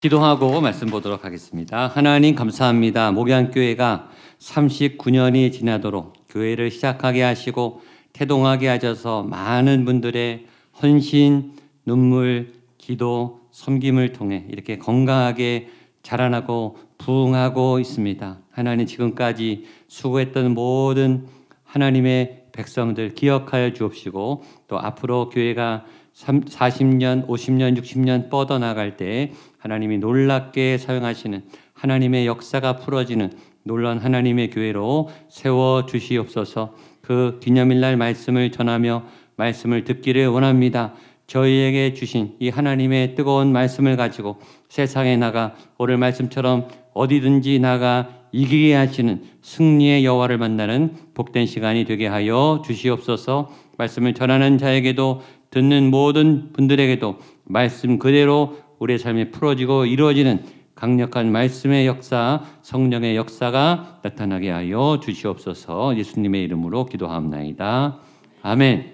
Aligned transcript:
기도하고 0.00 0.60
말씀 0.60 0.86
보도록 0.90 1.24
하겠습니다. 1.24 1.88
하나님 1.88 2.36
감사합니다. 2.36 3.10
목양교회가 3.10 4.08
39년이 4.38 5.52
지나도록 5.52 6.12
교회를 6.28 6.70
시작하게 6.70 7.22
하시고 7.22 7.80
태동하게 8.12 8.68
하셔서 8.68 9.24
많은 9.24 9.84
분들의 9.84 10.46
헌신, 10.80 11.54
눈물, 11.84 12.52
기도, 12.78 13.40
섬김을 13.50 14.12
통해 14.12 14.46
이렇게 14.50 14.78
건강하게 14.78 15.70
자라나고 16.04 16.78
부흥하고 16.98 17.80
있습니다. 17.80 18.38
하나님 18.52 18.86
지금까지 18.86 19.64
수고했던 19.88 20.54
모든 20.54 21.26
하나님의 21.64 22.44
백성들 22.52 23.16
기억하여 23.16 23.72
주옵시고 23.72 24.44
또 24.68 24.78
앞으로 24.78 25.28
교회가 25.28 25.86
40년, 26.14 27.26
50년, 27.26 27.78
60년 27.80 28.30
뻗어나갈 28.30 28.96
때 28.96 29.32
하나님이 29.58 29.98
놀랍게 29.98 30.78
사용하시는 30.78 31.42
하나님의 31.74 32.26
역사가 32.26 32.76
풀어지는 32.76 33.32
놀란 33.64 33.98
하나님의 33.98 34.50
교회로 34.50 35.08
세워 35.28 35.86
주시옵소서 35.86 36.74
그 37.02 37.38
기념일날 37.42 37.96
말씀을 37.96 38.50
전하며 38.50 39.04
말씀을 39.36 39.84
듣기를 39.84 40.28
원합니다. 40.28 40.94
저희에게 41.26 41.92
주신 41.94 42.34
이 42.40 42.48
하나님의 42.48 43.14
뜨거운 43.14 43.52
말씀을 43.52 43.96
가지고 43.96 44.38
세상에 44.68 45.16
나가 45.16 45.54
오늘 45.76 45.98
말씀처럼 45.98 46.68
어디든지 46.94 47.58
나가 47.60 48.10
이기게 48.32 48.74
하시는 48.74 49.22
승리의 49.42 50.04
여호와를 50.04 50.38
만나는 50.38 50.94
복된 51.14 51.46
시간이 51.46 51.84
되게 51.84 52.06
하여 52.06 52.62
주시옵소서. 52.64 53.50
말씀을 53.78 54.14
전하는 54.14 54.58
자에게도 54.58 55.22
듣는 55.50 55.90
모든 55.90 56.52
분들에게도 56.52 57.18
말씀 57.44 57.98
그대로 57.98 58.58
우리의 58.78 58.98
삶에 58.98 59.30
풀어지고 59.30 59.86
이루어지는 59.86 60.44
강력한 60.74 61.32
말씀의 61.32 61.86
역사, 61.86 62.44
성령의 62.62 63.16
역사가 63.16 64.00
나타나게 64.02 64.50
하여 64.50 65.00
주시옵소서. 65.02 65.96
예수님의 65.98 66.44
이름으로 66.44 66.86
기도합나이다. 66.86 67.98
아멘. 68.42 68.92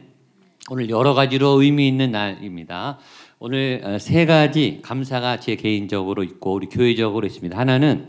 오늘 0.71 0.89
여러 0.89 1.13
가지로 1.13 1.61
의미 1.61 1.87
있는 1.87 2.11
날입니다. 2.11 2.99
오늘 3.39 3.83
어, 3.85 3.99
세 3.99 4.25
가지 4.25 4.81
감사가 4.83 5.41
제 5.41 5.57
개인적으로 5.57 6.23
있고 6.23 6.55
우리 6.55 6.69
교회적으로 6.69 7.27
있습니다. 7.27 7.59
하나는 7.59 8.09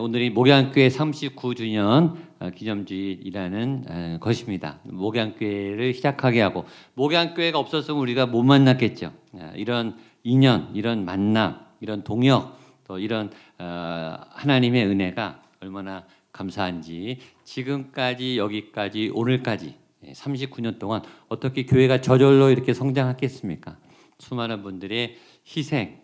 오늘이 0.00 0.30
목양교회 0.30 0.88
39주년 0.88 2.16
어, 2.40 2.50
기념주일이라는 2.50 4.18
것입니다. 4.18 4.80
목양교회를 4.82 5.94
시작하게 5.94 6.40
하고 6.40 6.64
목양교회가 6.94 7.56
없었으면 7.56 8.00
우리가 8.00 8.26
못 8.26 8.42
만났겠죠. 8.42 9.12
이런 9.54 9.94
인연, 10.22 10.70
이런 10.74 11.04
만남, 11.04 11.64
이런 11.80 12.04
동역, 12.04 12.58
또 12.84 12.98
이런 12.98 13.30
어, 13.58 14.16
하나님의 14.30 14.86
은혜가 14.86 15.42
얼마나 15.60 16.04
감사한지 16.32 17.18
지금까지 17.44 18.38
여기까지 18.38 19.10
오늘까지 19.12 19.76
39년 20.04 20.78
동안 20.78 21.02
어떻게 21.28 21.66
교회가 21.66 22.00
저절로 22.00 22.50
이렇게 22.50 22.72
성장했겠습니까? 22.72 23.78
수많은 24.18 24.62
분들의 24.62 25.16
희생, 25.46 26.00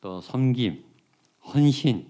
또 0.00 0.20
섬김, 0.20 0.84
헌신, 1.44 2.06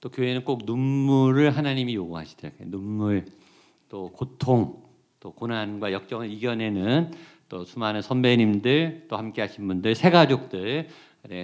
또 0.00 0.08
교회는 0.10 0.44
꼭 0.44 0.62
눈물을 0.64 1.56
하나님이 1.56 1.94
요구하시더라고요. 1.94 2.70
눈물, 2.70 3.26
또 3.88 4.10
고통, 4.10 4.82
또 5.20 5.32
고난과 5.32 5.92
역경을 5.92 6.30
이겨내는 6.30 7.12
또 7.52 7.66
수많은 7.66 8.00
선배님들, 8.00 9.08
또 9.08 9.18
함께 9.18 9.42
하신 9.42 9.68
분들, 9.68 9.94
새 9.94 10.08
가족들 10.08 10.88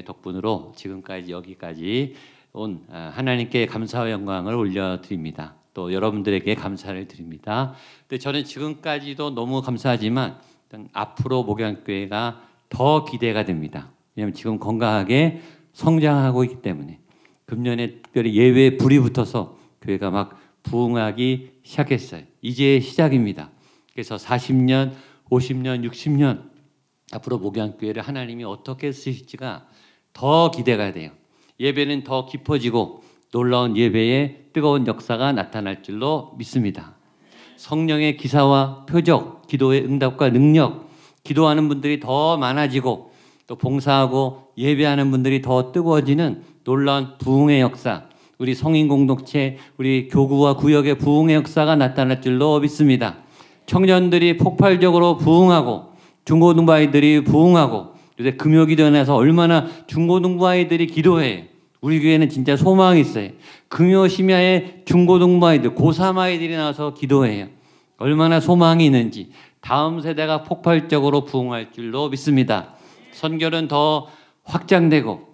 덕분으로 0.06 0.72
지금까지 0.74 1.30
여기까지 1.30 2.14
온 2.54 2.82
아, 2.90 3.12
하나님께 3.14 3.66
감사와 3.66 4.10
영광을 4.10 4.54
올려드립니다. 4.54 5.56
또 5.74 5.92
여러분들에게 5.92 6.54
감사를 6.54 7.06
드립니다. 7.08 7.74
근데 8.08 8.18
저는 8.18 8.44
지금까지도 8.44 9.34
너무 9.34 9.60
감사하지만 9.60 10.38
앞으로 10.94 11.42
목양교회가 11.42 12.40
더 12.70 13.04
기대가 13.04 13.44
됩니다. 13.44 13.90
왜냐하면 14.16 14.32
지금 14.32 14.58
건강하게 14.58 15.42
성장하고 15.74 16.42
있기 16.44 16.62
때문에 16.62 17.00
금년에 17.44 18.00
특별히 18.00 18.34
예외 18.34 18.78
불이 18.78 18.98
붙어서 19.00 19.58
교회가 19.82 20.10
막 20.10 20.40
부흥하기 20.62 21.50
시작했어요. 21.64 22.22
이제 22.40 22.80
시작입니다. 22.80 23.50
그래서 23.92 24.16
40년, 24.16 24.92
50년, 25.30 25.88
60년 25.88 26.50
앞으로 27.12 27.38
목양교회를 27.38 28.02
하나님이 28.02 28.44
어떻게 28.44 28.92
쓰실지가 28.92 29.66
더 30.12 30.50
기대가 30.50 30.92
돼요. 30.92 31.10
예배는 31.60 32.04
더 32.04 32.26
깊어지고 32.26 33.02
놀라운 33.32 33.76
예배의 33.76 34.46
뜨거운 34.52 34.86
역사가 34.86 35.32
나타날 35.32 35.82
줄로 35.82 36.34
믿습니다. 36.38 36.96
성령의 37.56 38.16
기사와 38.16 38.86
표적, 38.86 39.46
기도의 39.48 39.84
응답과 39.84 40.30
능력, 40.30 40.88
기도하는 41.24 41.68
분들이 41.68 42.00
더 42.00 42.36
많아지고 42.36 43.12
또 43.46 43.56
봉사하고 43.56 44.52
예배하는 44.56 45.10
분들이 45.10 45.42
더 45.42 45.72
뜨거워지는 45.72 46.42
놀라운 46.64 47.18
부흥의 47.18 47.60
역사, 47.60 48.08
우리 48.38 48.54
성인 48.54 48.88
공동체, 48.88 49.58
우리 49.78 50.08
교구와 50.08 50.54
구역의 50.54 50.98
부흥의 50.98 51.34
역사가 51.36 51.74
나타날 51.76 52.20
줄로 52.20 52.60
믿습니다. 52.60 53.24
청년들이 53.68 54.38
폭발적으로 54.38 55.18
부흥하고 55.18 55.92
중고등부 56.24 56.72
아이들이 56.72 57.22
부흥하고 57.22 57.94
요새 58.18 58.32
금요기도에서 58.32 59.14
얼마나 59.14 59.66
중고등부 59.86 60.46
아이들이 60.46 60.86
기도해. 60.86 61.50
우리 61.80 62.00
교회는 62.00 62.28
진짜 62.28 62.56
소망이 62.56 63.00
있어요. 63.00 63.30
금요 63.68 64.08
심야에 64.08 64.82
중고등부 64.84 65.46
아이들, 65.46 65.74
고3 65.74 66.18
아이들이 66.18 66.56
나와서 66.56 66.94
기도해요. 66.94 67.46
얼마나 67.98 68.40
소망이 68.40 68.86
있는지 68.86 69.30
다음 69.60 70.00
세대가 70.00 70.42
폭발적으로 70.42 71.24
부흥할 71.24 71.72
줄로 71.72 72.08
믿습니다. 72.08 72.74
선교는 73.12 73.68
더 73.68 74.08
확장되고 74.44 75.28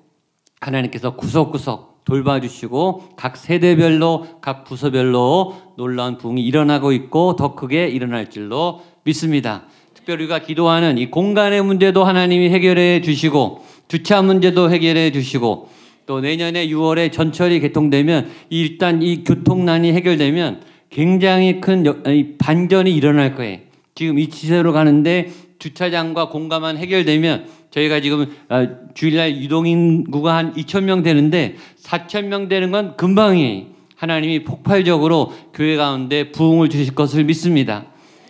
하나님께서 0.60 1.14
구석구석 1.14 1.93
돌봐주시고 2.04 3.10
각 3.16 3.36
세대별로 3.36 4.40
각 4.40 4.64
부서별로 4.64 5.56
놀라운 5.76 6.18
부흥이 6.18 6.42
일어나고 6.42 6.92
있고 6.92 7.36
더 7.36 7.54
크게 7.54 7.88
일어날 7.88 8.30
줄로 8.30 8.82
믿습니다. 9.04 9.64
특별히 9.94 10.24
우리가 10.24 10.40
기도하는 10.40 10.98
이 10.98 11.10
공간의 11.10 11.62
문제도 11.62 12.04
하나님이 12.04 12.50
해결해 12.50 13.00
주시고 13.00 13.64
주차 13.88 14.22
문제도 14.22 14.70
해결해 14.70 15.12
주시고 15.12 15.68
또 16.06 16.20
내년에 16.20 16.68
6월에 16.68 17.10
전철이 17.10 17.60
개통되면 17.60 18.30
일단 18.50 19.02
이 19.02 19.24
교통난이 19.24 19.92
해결되면 19.92 20.62
굉장히 20.90 21.60
큰 21.60 22.36
반전이 22.38 22.94
일어날 22.94 23.34
거예요. 23.34 23.58
지금 23.94 24.18
이 24.18 24.28
시세로 24.30 24.72
가는데 24.72 25.30
주차장과 25.58 26.28
공간만 26.28 26.76
해결되면 26.76 27.46
저희가 27.74 28.00
지금 28.00 28.26
아, 28.48 28.68
주일날 28.94 29.36
유동인구가 29.36 30.36
한 30.36 30.54
2천 30.54 30.84
명 30.84 31.02
되는데 31.02 31.56
4천 31.82 32.26
명 32.26 32.48
되는 32.48 32.70
건 32.70 32.96
금방이에요. 32.96 33.64
하나님이 33.96 34.44
폭발적으로 34.44 35.32
교회 35.52 35.76
가운데 35.76 36.30
부흥을 36.30 36.68
주실 36.68 36.94
것을 36.94 37.24
믿습니다. 37.24 37.86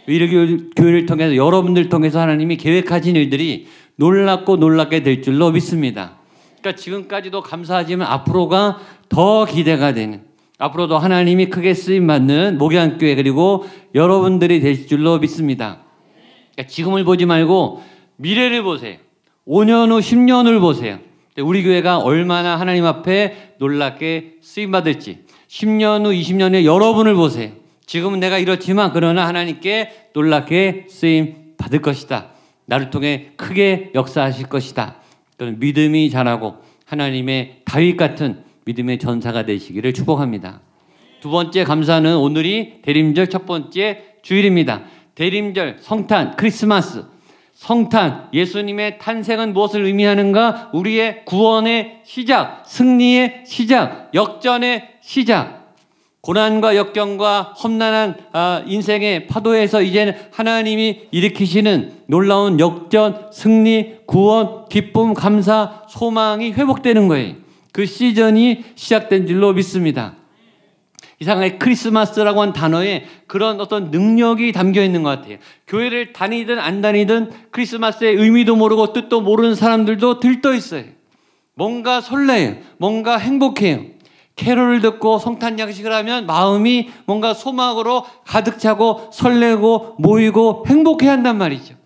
이렇게 0.06 0.64
교회를 0.76 1.04
통해서 1.04 1.36
여러분들 1.36 1.90
통해서 1.90 2.20
하나님이 2.20 2.56
계획하신 2.56 3.16
일들이 3.16 3.66
놀랍고 3.96 4.56
놀랍게 4.56 5.02
될 5.02 5.20
줄로 5.20 5.50
믿습니다. 5.50 6.16
그러니까 6.60 6.80
지금까지도 6.80 7.42
감사하지만 7.42 8.06
앞으로가 8.06 8.78
더 9.10 9.44
기대가 9.44 9.92
되는 9.92 10.22
앞으로도 10.58 10.96
하나님이 10.96 11.50
크게 11.50 11.74
쓰임 11.74 12.06
받는 12.06 12.56
목양교회 12.56 13.14
그리고 13.14 13.66
여러분들이 13.94 14.60
되실 14.60 14.86
줄로 14.86 15.18
믿습니다. 15.18 15.80
그러니까 16.54 16.70
지금을 16.70 17.04
보지 17.04 17.26
말고 17.26 17.82
미래를 18.16 18.62
보세요. 18.62 18.96
5년 19.46 19.90
후 19.90 19.98
10년을 19.98 20.60
보세요. 20.60 20.98
우리 21.38 21.62
교회가 21.62 21.98
얼마나 21.98 22.58
하나님 22.58 22.86
앞에 22.86 23.54
놀랍게 23.58 24.36
쓰임 24.40 24.70
받을지 24.70 25.24
10년 25.48 26.06
후 26.06 26.10
20년 26.12 26.52
후에 26.52 26.64
여러분을 26.64 27.14
보세요. 27.14 27.50
지금은 27.86 28.20
내가 28.20 28.38
이렇지만 28.38 28.92
그러나 28.92 29.26
하나님께 29.26 30.10
놀랍게 30.14 30.86
쓰임 30.88 31.54
받을 31.58 31.82
것이다. 31.82 32.30
나를 32.66 32.90
통해 32.90 33.32
크게 33.36 33.90
역사하실 33.94 34.48
것이다. 34.48 34.96
그런 35.36 35.58
믿음이 35.58 36.10
자라고 36.10 36.56
하나님의 36.86 37.62
다윗 37.64 37.96
같은 37.96 38.44
믿음의 38.64 38.98
전사가 38.98 39.44
되시기를 39.44 39.92
축복합니다. 39.92 40.60
두 41.20 41.30
번째 41.30 41.64
감사는 41.64 42.16
오늘이 42.16 42.80
대림절 42.82 43.28
첫 43.28 43.46
번째 43.46 44.14
주일입니다. 44.22 44.84
대림절, 45.14 45.78
성탄, 45.80 46.36
크리스마스. 46.36 47.04
성탄, 47.54 48.28
예수님의 48.32 48.98
탄생은 48.98 49.52
무엇을 49.52 49.84
의미하는가? 49.84 50.70
우리의 50.74 51.24
구원의 51.24 52.00
시작, 52.04 52.64
승리의 52.66 53.44
시작, 53.46 54.10
역전의 54.12 54.88
시작. 55.00 55.64
고난과 56.20 56.74
역경과 56.76 57.54
험난한 57.62 58.16
아, 58.32 58.62
인생의 58.66 59.26
파도에서 59.26 59.82
이제는 59.82 60.14
하나님이 60.32 61.08
일으키시는 61.10 61.92
놀라운 62.06 62.58
역전, 62.58 63.28
승리, 63.30 63.98
구원, 64.06 64.66
기쁨, 64.68 65.12
감사, 65.12 65.82
소망이 65.88 66.52
회복되는 66.52 67.08
거예요. 67.08 67.34
그 67.72 67.84
시즌이 67.84 68.64
시작된 68.74 69.26
줄로 69.26 69.52
믿습니다. 69.52 70.14
이상하게 71.24 71.56
크리스마스라고 71.56 72.42
한 72.42 72.52
단어에 72.52 73.06
그런 73.26 73.58
어떤 73.60 73.90
능력이 73.90 74.52
담겨 74.52 74.82
있는 74.82 75.02
것 75.02 75.08
같아요. 75.08 75.38
교회를 75.66 76.12
다니든 76.12 76.58
안 76.58 76.82
다니든 76.82 77.30
크리스마스의 77.50 78.16
의미도 78.16 78.56
모르고 78.56 78.92
뜻도 78.92 79.22
모르는 79.22 79.54
사람들도 79.54 80.20
들떠 80.20 80.52
있어요. 80.52 80.84
뭔가 81.54 82.02
설레요. 82.02 82.56
뭔가 82.76 83.16
행복해요. 83.16 83.86
캐롤을 84.36 84.80
듣고 84.80 85.18
성탄 85.18 85.58
양식을 85.58 85.92
하면 85.92 86.26
마음이 86.26 86.90
뭔가 87.06 87.32
소망으로 87.32 88.04
가득 88.26 88.58
차고 88.58 89.10
설레고 89.12 89.96
모이고 89.98 90.64
행복해 90.66 91.08
한단 91.08 91.38
말이죠. 91.38 91.76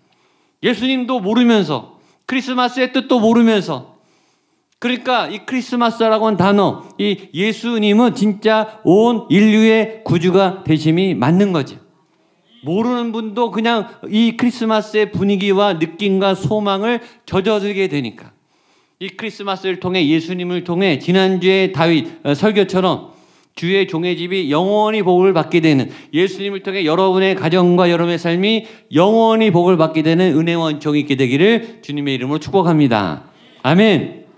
예수님도 0.63 1.21
모르면서 1.21 1.99
크리스마스의 2.25 2.91
뜻도 2.91 3.19
모르면서 3.19 3.98
그러니까 4.79 5.27
이 5.27 5.39
크리스마스라고 5.45 6.25
하는 6.25 6.37
단어, 6.37 6.83
이 6.97 7.27
예수님은 7.33 8.15
진짜 8.15 8.79
온 8.85 9.25
인류의 9.29 10.03
구주가 10.05 10.63
되심이 10.63 11.15
맞는 11.15 11.51
거죠. 11.51 11.77
모르는 12.63 13.11
분도 13.11 13.51
그냥 13.51 13.87
이 14.09 14.37
크리스마스의 14.37 15.11
분위기와 15.11 15.73
느낌과 15.73 16.35
소망을 16.35 17.01
젖어들게 17.25 17.89
되니까. 17.89 18.31
이 18.99 19.09
크리스마스를 19.09 19.79
통해 19.79 20.07
예수님을 20.07 20.65
통해 20.65 20.99
지난주에 20.99 21.71
다윗 21.71 22.19
어, 22.25 22.33
설교처럼 22.33 23.11
주의 23.55 23.87
종의 23.87 24.17
집이 24.17 24.51
영원히 24.51 25.01
복을 25.03 25.33
받게 25.33 25.61
되는 25.61 25.89
예수님을 26.13 26.63
통해 26.63 26.85
여러분의 26.85 27.35
가정과 27.35 27.89
여러분의 27.89 28.17
삶이 28.17 28.65
영원히 28.93 29.51
복을 29.51 29.77
받게 29.77 30.01
되는 30.01 30.37
은혜원 30.37 30.79
종이 30.79 30.99
있게 31.01 31.15
되기를 31.15 31.79
주님의 31.81 32.15
이름으로 32.15 32.39
축복합니다. 32.39 33.23
아멘. 33.63 34.28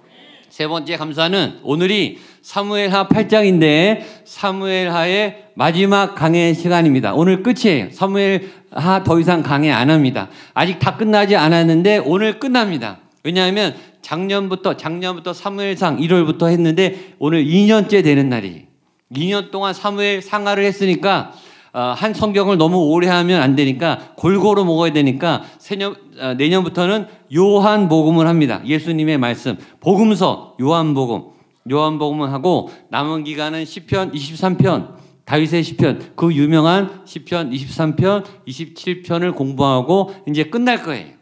세 0.51 0.67
번째 0.67 0.97
감사는 0.97 1.59
오늘이 1.63 2.19
사무엘하 2.41 3.07
8장인데 3.07 4.03
사무엘하의 4.25 5.45
마지막 5.55 6.13
강의 6.13 6.53
시간입니다. 6.53 7.13
오늘 7.13 7.41
끝이에요. 7.41 7.89
사무엘하 7.91 9.03
더 9.05 9.17
이상 9.21 9.43
강의 9.43 9.71
안 9.71 9.89
합니다. 9.89 10.27
아직 10.53 10.77
다 10.77 10.97
끝나지 10.97 11.37
않았는데 11.37 11.99
오늘 11.99 12.37
끝납니다. 12.37 12.99
왜냐하면 13.23 13.75
작년부터 14.01 14.75
작년부터 14.75 15.31
사무엘상 15.33 15.99
1월부터 15.99 16.49
했는데 16.49 17.13
오늘 17.17 17.45
2년째 17.45 18.03
되는 18.03 18.27
날이 18.27 18.65
2년 19.13 19.51
동안 19.51 19.73
사무엘 19.73 20.21
상하를 20.21 20.65
했으니까 20.65 21.31
어, 21.31 21.41
한 21.73 22.13
성경을 22.13 22.57
너무 22.57 22.77
오래 22.77 23.07
하면 23.07 23.41
안 23.41 23.55
되니까 23.55 24.13
골고루 24.17 24.65
먹어야 24.65 24.91
되니까 24.91 25.43
세년, 25.57 25.95
어, 26.19 26.33
내년부터는 26.33 27.07
요한복음을 27.33 28.27
합니다. 28.27 28.61
예수님의 28.65 29.17
말씀 29.17 29.57
복음서 29.79 30.57
요한복음 30.59 31.23
요한복음을 31.69 32.31
하고 32.33 32.71
남은 32.89 33.23
기간은 33.23 33.65
시편 33.65 34.11
23편 34.11 34.95
다윗의 35.25 35.63
시편 35.63 36.11
그 36.15 36.33
유명한 36.33 37.01
시편 37.05 37.51
23편 37.51 38.25
27편을 38.47 39.35
공부하고 39.35 40.13
이제 40.27 40.45
끝날 40.45 40.83
거예요. 40.83 41.21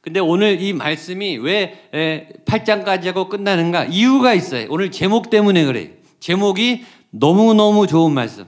근데 0.00 0.20
오늘 0.20 0.62
이 0.62 0.72
말씀이 0.72 1.36
왜 1.36 1.90
8장까지 2.46 3.06
하고 3.06 3.28
끝나는가? 3.28 3.84
이유가 3.84 4.32
있어요. 4.32 4.66
오늘 4.70 4.90
제목 4.90 5.28
때문에 5.28 5.66
그래요. 5.66 5.90
제목이 6.18 6.84
너무너무 7.10 7.86
좋은 7.86 8.12
말씀. 8.12 8.46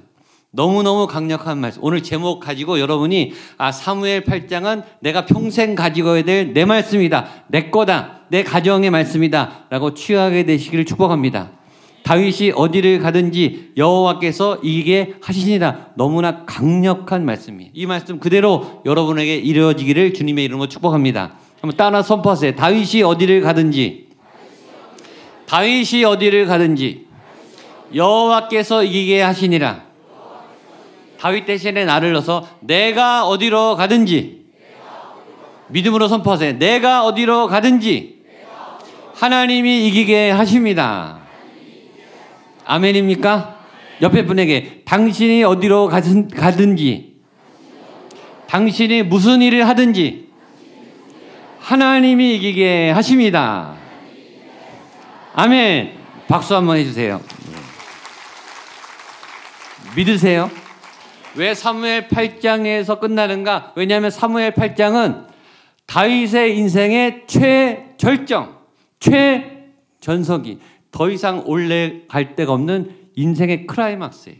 너무너무 0.52 1.06
강력한 1.06 1.58
말씀. 1.58 1.81
오늘 1.85 2.02
제목 2.02 2.41
가지고 2.41 2.81
여러분이 2.81 3.32
아 3.56 3.70
사무엘 3.70 4.25
8장은 4.25 4.82
내가 5.00 5.25
평생 5.25 5.75
가지고 5.75 6.20
될내 6.23 6.64
말씀이다. 6.64 7.44
내 7.49 7.70
거다. 7.70 8.23
내 8.31 8.43
가정의 8.43 8.91
말씀이다. 8.91 9.67
라고 9.70 9.94
취하게 9.94 10.44
되시기를 10.44 10.85
축복합니다. 10.87 11.52
다윗이 12.02 12.52
어디를 12.56 12.99
가든지 12.99 13.73
여호와께서 13.76 14.58
이게 14.64 15.14
하시니라. 15.20 15.91
너무나 15.94 16.44
강력한 16.44 17.25
말씀이에요. 17.25 17.70
이 17.73 17.87
말씀 17.87 18.19
그대로 18.19 18.82
여러분에게 18.85 19.37
이루어지기를 19.37 20.14
주님의 20.14 20.44
이름으로 20.47 20.69
축복합니다. 20.69 21.35
한번 21.61 21.76
따라 21.76 22.02
선포하세요. 22.02 22.56
다윗이 22.56 23.02
어디를 23.05 23.43
가든지 23.43 24.08
다윗이 25.47 26.05
어디를 26.05 26.47
가든지 26.47 27.06
여호와께서 27.94 28.82
이기게 28.82 29.20
하시니라. 29.20 29.89
다윗 31.20 31.44
대신에 31.44 31.84
나를 31.84 32.12
넣어서 32.12 32.49
내가 32.61 33.26
어디로 33.26 33.76
가든지 33.76 34.46
믿음으로 35.69 36.08
선포하세요. 36.08 36.58
내가 36.58 37.05
어디로 37.05 37.46
가든지 37.46 38.20
하나님이 39.14 39.87
이기게 39.87 40.31
하십니다. 40.31 41.20
아멘입니까? 42.64 43.61
옆에 44.00 44.25
분에게 44.25 44.82
당신이 44.87 45.44
어디로 45.44 45.88
가든지 45.88 47.17
당신이 48.46 49.02
무슨 49.02 49.43
일을 49.43 49.69
하든지 49.69 50.31
하나님이 51.58 52.37
이기게 52.37 52.90
하십니다. 52.93 53.75
아멘. 55.34 55.99
박수 56.28 56.56
한번 56.56 56.78
해주세요. 56.78 57.20
믿으세요? 59.94 60.60
왜 61.40 61.54
사무엘 61.54 62.08
8장에서 62.08 63.00
끝나는가? 63.00 63.72
왜냐하면 63.75 64.10
사무엘 64.10 64.52
8장은 64.52 65.26
다윗의 65.87 66.58
인생의 66.58 67.25
최절정, 67.26 68.58
최전석이 69.00 70.58
더 70.90 71.08
이상 71.08 71.42
올라갈 71.46 72.37
데가 72.37 72.52
없는 72.52 72.94
인생의 73.14 73.66
크라이막스예요. 73.66 74.37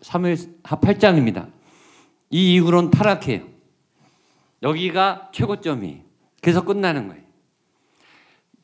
사무엘 0.00 0.36
8장입니다. 0.62 1.50
이 2.30 2.54
이후로는 2.54 2.92
타락해요. 2.92 3.40
여기가 4.62 5.30
최고점이에요. 5.32 6.02
그래서 6.40 6.64
끝나는 6.64 7.08
거예요. 7.08 7.22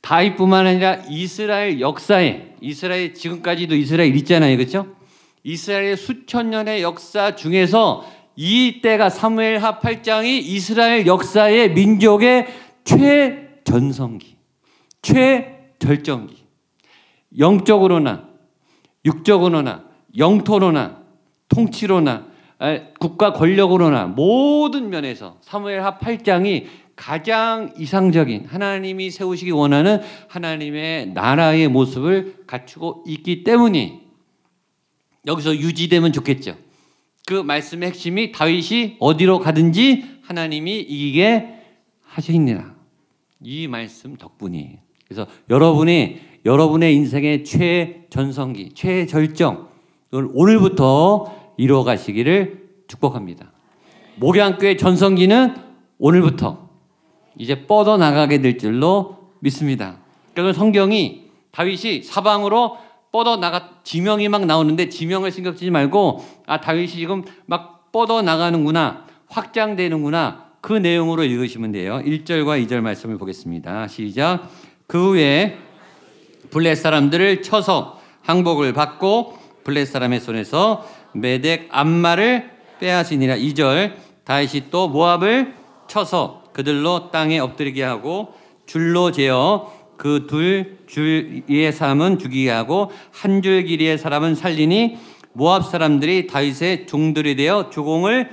다윗뿐만 0.01 0.69
아니라 0.69 0.95
이스라엘 1.09 1.81
역사에 1.81 2.55
이스라엘 2.61 3.15
지금까지도 3.15 3.75
이스라엘 3.75 4.15
있잖아요. 4.15 4.57
그렇죠? 4.57 5.02
이스라엘의 5.45 5.97
수천 5.97 6.51
년의 6.51 6.83
역사 6.83 7.35
중에서 7.35 8.05
이 8.37 8.81
때가 8.83 9.11
사무엘하 9.11 9.81
8장이 9.81 10.41
이스라엘 10.43 11.07
역사의 11.07 11.73
민족의 11.75 12.47
최전성기, 12.85 14.37
최절정기. 15.03 16.43
영적으로나 17.39 18.29
육적으로나 19.05 19.85
영토로나 20.17 21.03
통치로나 21.49 22.27
국가 22.99 23.33
권력으로나 23.33 24.07
모든 24.07 24.91
면에서 24.91 25.39
사무엘하 25.41 25.99
8장이 25.99 26.67
가장 26.95 27.73
이상적인 27.79 28.47
하나님이 28.47 29.11
세우시기 29.11 29.51
원하는 29.51 30.01
하나님의 30.29 31.09
나라의 31.15 31.69
모습을 31.69 32.45
갖추고 32.47 33.05
있기 33.07 33.45
때문이 33.45 34.02
여기서 35.27 35.57
유지되면 35.57 36.13
좋겠죠. 36.13 36.57
그 37.27 37.35
말씀의 37.35 37.91
핵심이 37.91 38.33
다윗이 38.33 38.97
어디로 38.99 39.39
가든지 39.39 40.05
하나님이 40.23 40.81
이기게 40.81 41.55
하시니라. 42.05 42.75
이 43.41 43.69
말씀 43.69 44.17
덕분이. 44.17 44.79
그래서 45.07 45.27
여러분이 45.49 46.19
여러분의 46.45 46.95
인생의 46.95 47.45
최전성기, 47.45 48.71
최절정 48.75 49.69
오늘부터 50.11 51.55
이루어 51.57 51.85
가시기를 51.85 52.69
축복합니다. 52.89 53.53
목양교회 54.17 54.77
전성기는 54.77 55.55
오늘부터 55.99 56.69
이제 57.39 57.67
뻗어 57.67 57.97
나가게 57.97 58.41
될 58.41 58.59
줄로 58.59 59.31
믿습니다. 59.41 59.99
그래서 60.35 60.53
성경이 60.59 61.31
다윗이 61.53 62.03
사방으로 62.03 62.77
뻗어 63.13 63.37
나가 63.37 63.69
지명이 63.85 64.29
막 64.29 64.47
나오는데 64.47 64.89
지명을 64.89 65.31
신경 65.31 65.53
쓰지 65.53 65.71
말고 65.71 66.25
아 66.47 66.61
다윗이 66.61 66.89
지금 66.89 67.23
막 67.45 67.93
뻗어 67.93 68.23
나가는구나 68.23 69.05
확장되는구나 69.29 70.53
그 70.63 70.73
내용으로 70.73 71.25
읽으시면 71.25 71.73
돼요. 71.73 72.01
1절과 72.05 72.67
2절 72.67 72.81
말씀을 72.81 73.19
보겠습니다. 73.19 73.89
시작. 73.89 74.49
그 74.87 75.11
후에 75.11 75.59
블레 76.51 76.75
사람들을 76.75 77.43
쳐서 77.43 78.01
항복을 78.23 78.73
받고 78.73 79.37
블레 79.65 79.85
사람의 79.85 80.21
손에서 80.21 80.89
메덱 81.13 81.69
암마를 81.71 82.51
빼앗으니라. 82.79 83.37
2절 83.37 83.95
다윗이 84.25 84.71
또 84.71 84.89
모압을 84.89 85.55
쳐서 85.89 86.45
그들로 86.53 87.11
땅에 87.11 87.39
엎드리게 87.39 87.83
하고 87.83 88.35
줄로 88.67 89.11
재어 89.11 89.73
그 90.03 90.27
둘 90.27 90.79
줄의 90.89 91.73
사람은 91.73 92.19
죽이게 92.19 92.51
하고 92.51 92.91
한 93.13 93.41
줄 93.41 93.63
길이의 93.63 93.99
사람은 93.99 94.35
살리니 94.35 94.99
모압 95.33 95.65
사람들이 95.65 96.27
다윗의 96.27 96.87
종들이 96.89 97.37
되어 97.37 97.71
주공을 97.71 98.31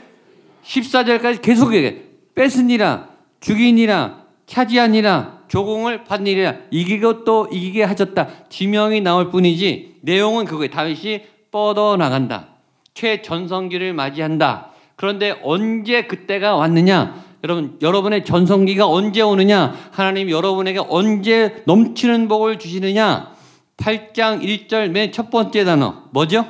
14절까지 0.63 1.43
계속 1.43 1.75
얘기해. 1.75 1.97
뺏으니라 2.33 3.09
죽이니라 3.39 4.23
차지하니라 4.47 5.43
조공을 5.47 6.05
받으리라. 6.05 6.55
이기고 6.71 7.23
또 7.23 7.47
이기게 7.51 7.83
하셨다. 7.83 8.49
지명이 8.49 9.01
나올 9.01 9.29
뿐이지 9.29 9.97
내용은 10.01 10.45
그거예요. 10.45 10.71
다윗이 10.71 11.21
뻗어 11.51 11.97
나간다. 11.97 12.47
최전성기를 12.95 13.93
맞이한다. 13.93 14.71
그런데 14.95 15.39
언제 15.43 16.01
그때가 16.07 16.55
왔느냐 16.55 17.23
여러분 17.43 17.77
여러분의 17.81 18.25
전성기가 18.25 18.87
언제 18.87 19.21
오느냐 19.21 19.73
하나님 19.91 20.29
여러분에게 20.29 20.79
언제 20.89 21.63
넘치는 21.65 22.27
복을 22.27 22.59
주시느냐 22.59 23.33
8장 23.77 24.41
1절 24.43 24.89
맨 24.89 25.11
첫 25.11 25.29
번째 25.29 25.63
단어 25.63 26.03
뭐죠? 26.11 26.45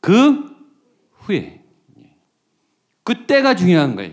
그 0.00 0.44
후에 1.12 1.60
그때가 3.02 3.56
중요한 3.56 3.96
거예요. 3.96 4.12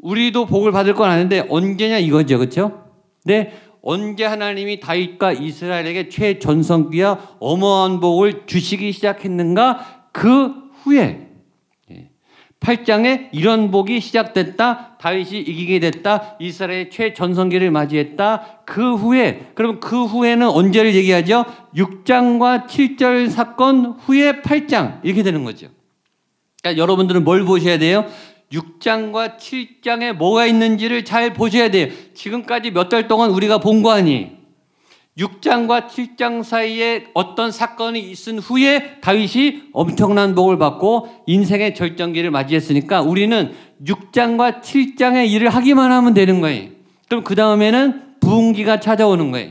우리도 0.00 0.46
복을 0.46 0.70
받을 0.70 0.94
건 0.94 1.10
아는데 1.10 1.46
언제냐 1.48 1.98
이거죠, 1.98 2.38
그렇죠? 2.38 2.84
네, 3.24 3.52
언제 3.82 4.24
하나님이 4.24 4.80
다윗과 4.80 5.32
이스라엘에게 5.32 6.08
최전성기와 6.08 7.36
어마어마한 7.40 8.00
복을 8.00 8.46
주시기 8.46 8.92
시작했는가? 8.92 10.10
그 10.12 10.52
후에 10.82 11.27
8장에 12.60 13.28
이런 13.32 13.70
복이 13.70 14.00
시작됐다. 14.00 14.96
다윗이 14.98 15.38
이기게 15.40 15.78
됐다. 15.80 16.36
이스라엘의 16.40 16.90
최전성기를 16.90 17.70
맞이했다. 17.70 18.62
그 18.64 18.94
후에 18.96 19.50
그럼 19.54 19.80
그 19.80 20.04
후에는 20.04 20.46
언제를 20.48 20.94
얘기하죠? 20.94 21.44
6장과 21.76 22.66
7절 22.66 23.30
사건 23.30 23.96
후에 24.00 24.40
8장 24.42 25.00
이렇게 25.04 25.22
되는 25.22 25.44
거죠. 25.44 25.68
그러니까 26.62 26.82
여러분들은 26.82 27.24
뭘 27.24 27.44
보셔야 27.44 27.78
돼요? 27.78 28.04
6장과 28.52 29.36
7장에 29.38 30.14
뭐가 30.14 30.46
있는지를 30.46 31.04
잘 31.04 31.32
보셔야 31.34 31.70
돼요. 31.70 31.88
지금까지 32.14 32.70
몇 32.72 32.88
달 32.88 33.06
동안 33.06 33.30
우리가 33.30 33.58
본 33.58 33.82
거 33.82 33.92
아니에요. 33.92 34.37
6장과 35.18 35.88
7장 35.88 36.42
사이에 36.44 37.06
어떤 37.12 37.50
사건이 37.50 38.00
있은 38.00 38.38
후에 38.38 39.00
다윗이 39.00 39.70
엄청난 39.72 40.34
복을 40.34 40.58
받고 40.58 41.08
인생의 41.26 41.74
절정기를 41.74 42.30
맞이했으니까 42.30 43.02
우리는 43.02 43.52
6장과 43.84 44.62
7장의 44.62 45.28
일을 45.30 45.48
하기만 45.48 45.90
하면 45.90 46.14
되는 46.14 46.40
거예요. 46.40 46.70
그럼 47.08 47.24
그 47.24 47.34
다음에는 47.34 48.02
부흥기가 48.20 48.80
찾아오는 48.80 49.30
거예요. 49.32 49.50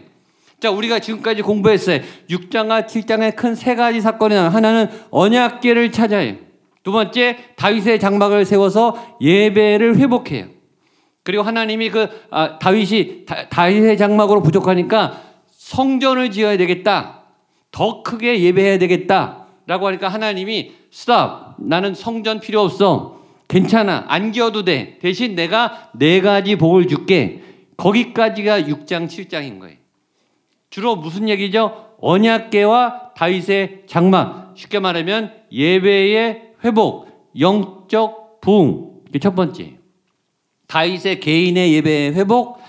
자, 0.59 0.71
우리가 0.71 0.99
지금까지 0.99 1.41
공부했어요. 1.41 1.99
6장과 2.29 2.87
7장의 2.87 3.35
큰 3.35 3.53
세 3.53 3.75
가지 3.75 4.01
사건이 4.01 4.35
나 4.35 4.49
하나는 4.49 4.89
언약계를 5.11 5.91
찾아요. 5.91 6.35
두 6.83 6.91
번째, 6.91 7.37
다윗의 7.57 7.99
장막을 7.99 8.45
세워서 8.45 9.17
예배를 9.19 9.97
회복해요. 9.97 10.45
그리고 11.23 11.43
하나님이 11.43 11.89
그 11.89 12.07
아, 12.31 12.57
다윗이 12.57 13.25
다, 13.25 13.49
다윗의 13.49 13.97
장막으로 13.97 14.41
부족하니까 14.41 15.26
성전을 15.67 16.31
지어야 16.31 16.55
되겠다. 16.55 17.23
더 17.71 18.01
크게 18.01 18.41
예배해야 18.41 18.79
되겠다. 18.79 19.47
라고 19.65 19.87
하니까 19.87 20.07
하나님이 20.07 20.71
스탑. 20.91 21.55
나는 21.59 21.93
성전 21.93 22.39
필요 22.39 22.61
없어. 22.61 23.19
괜찮아. 23.49 24.05
안 24.07 24.31
지어도 24.31 24.63
돼. 24.63 24.97
대신 25.01 25.35
내가 25.35 25.89
네 25.93 26.21
가지 26.21 26.55
복을 26.55 26.87
줄게. 26.87 27.43
거기까지가 27.75 28.61
6장, 28.61 29.07
7장인 29.09 29.59
거예요. 29.59 29.75
주로 30.69 30.95
무슨 30.95 31.27
얘기죠? 31.27 31.89
언약계와 31.99 33.11
다윗의 33.17 33.83
장막. 33.87 34.53
쉽게 34.55 34.79
말하면 34.79 35.33
예배의 35.51 36.53
회복, 36.63 37.33
영적 37.37 38.39
부흥. 38.39 39.01
이게 39.09 39.19
첫 39.19 39.35
번째. 39.35 39.73
다윗의 40.67 41.19
개인의 41.19 41.73
예배의 41.73 42.13
회복, 42.13 42.59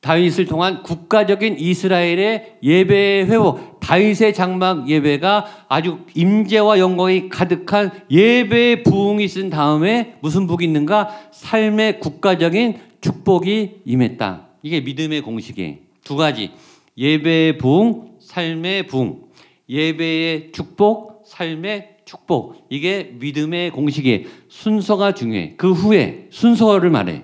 다윗을 0.00 0.46
통한 0.46 0.82
국가적인 0.84 1.58
이스라엘의 1.58 2.58
예배 2.62 3.26
회복, 3.28 3.80
다윗의 3.80 4.32
장막 4.32 4.88
예배가 4.88 5.66
아주 5.68 6.00
임재와 6.14 6.78
영광이 6.78 7.28
가득한 7.28 7.90
예배 8.10 8.84
부흥이 8.84 9.24
있은 9.24 9.50
다음에 9.50 10.14
무슨 10.20 10.46
복이 10.46 10.64
있는가? 10.64 11.08
삶의 11.32 11.98
국가적인 11.98 12.78
축복이 13.00 13.82
임했다. 13.84 14.46
이게 14.62 14.80
믿음의 14.80 15.22
공식이에요. 15.22 15.76
두 16.04 16.16
가지. 16.16 16.52
예배의 16.96 17.58
부흥, 17.58 18.12
삶의 18.20 18.86
부흥. 18.86 19.22
예배의 19.68 20.52
축복, 20.52 21.24
삶의 21.26 21.96
축복. 22.04 22.66
이게 22.70 23.14
믿음의 23.18 23.70
공식이에요. 23.70 24.26
순서가 24.48 25.12
중요해. 25.12 25.54
그 25.56 25.72
후에 25.72 26.28
순서를 26.30 26.90
말해. 26.90 27.22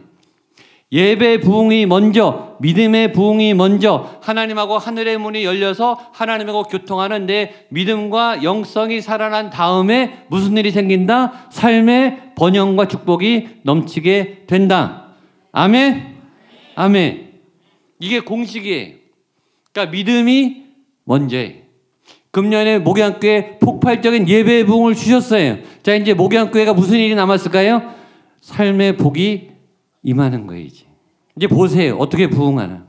예배 0.95 1.41
부흥이 1.41 1.87
먼저, 1.87 2.57
믿음의 2.61 3.13
부흥이 3.13 3.55
먼저 3.55 4.17
하나님하고 4.23 4.79
하늘의 4.79 5.19
문이 5.19 5.45
열려서 5.45 5.99
하나님하고 6.13 6.63
교통하는 6.63 7.27
내 7.27 7.53
믿음과 7.71 8.45
영성이 8.45 9.01
살아난 9.01 9.51
다음에 9.51 10.25
무슨 10.29 10.57
일이 10.57 10.71
생긴다? 10.71 11.49
삶의 11.51 12.35
번영과 12.37 12.87
축복이 12.87 13.49
넘치게 13.63 14.45
된다. 14.47 15.09
아멘? 15.51 16.15
아멘. 16.77 17.33
이게 17.99 18.21
공식이에요. 18.21 18.95
그러니까 19.73 19.91
믿음이 19.91 20.63
먼저예요. 21.05 21.65
금년에 22.31 22.79
목양교회 22.79 23.59
폭발적인 23.59 24.29
예배 24.29 24.67
부흥을 24.67 24.95
주셨어요. 24.95 25.59
자, 25.83 25.97
이제 25.97 26.15
목양교회가 26.15 26.73
무슨 26.73 26.99
일이 26.99 27.17
남았을까요? 27.17 27.95
삶의 28.41 28.97
복이 28.97 29.54
임하는 30.05 30.47
거예요, 30.47 30.65
이제. 30.65 30.87
이제 31.37 31.49
보세요. 31.49 31.97
어떻게 31.97 32.29
부흥하나. 32.29 32.87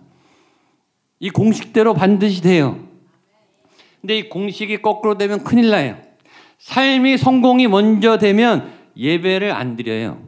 이 1.20 1.32
공식대로 1.32 1.96
반드시 1.96 2.42
돼요. 2.42 2.80
근데 4.02 4.20
이 4.20 4.30
공식이 4.30 4.84
거꾸로 4.84 5.18
되면 5.18 5.44
큰일 5.44 5.72
나요. 5.72 6.00
삶이 6.60 7.18
성공이 7.18 7.68
먼저 7.68 8.20
되면 8.20 8.72
예배를 8.96 9.52
안 9.52 9.76
드려요. 9.76 10.22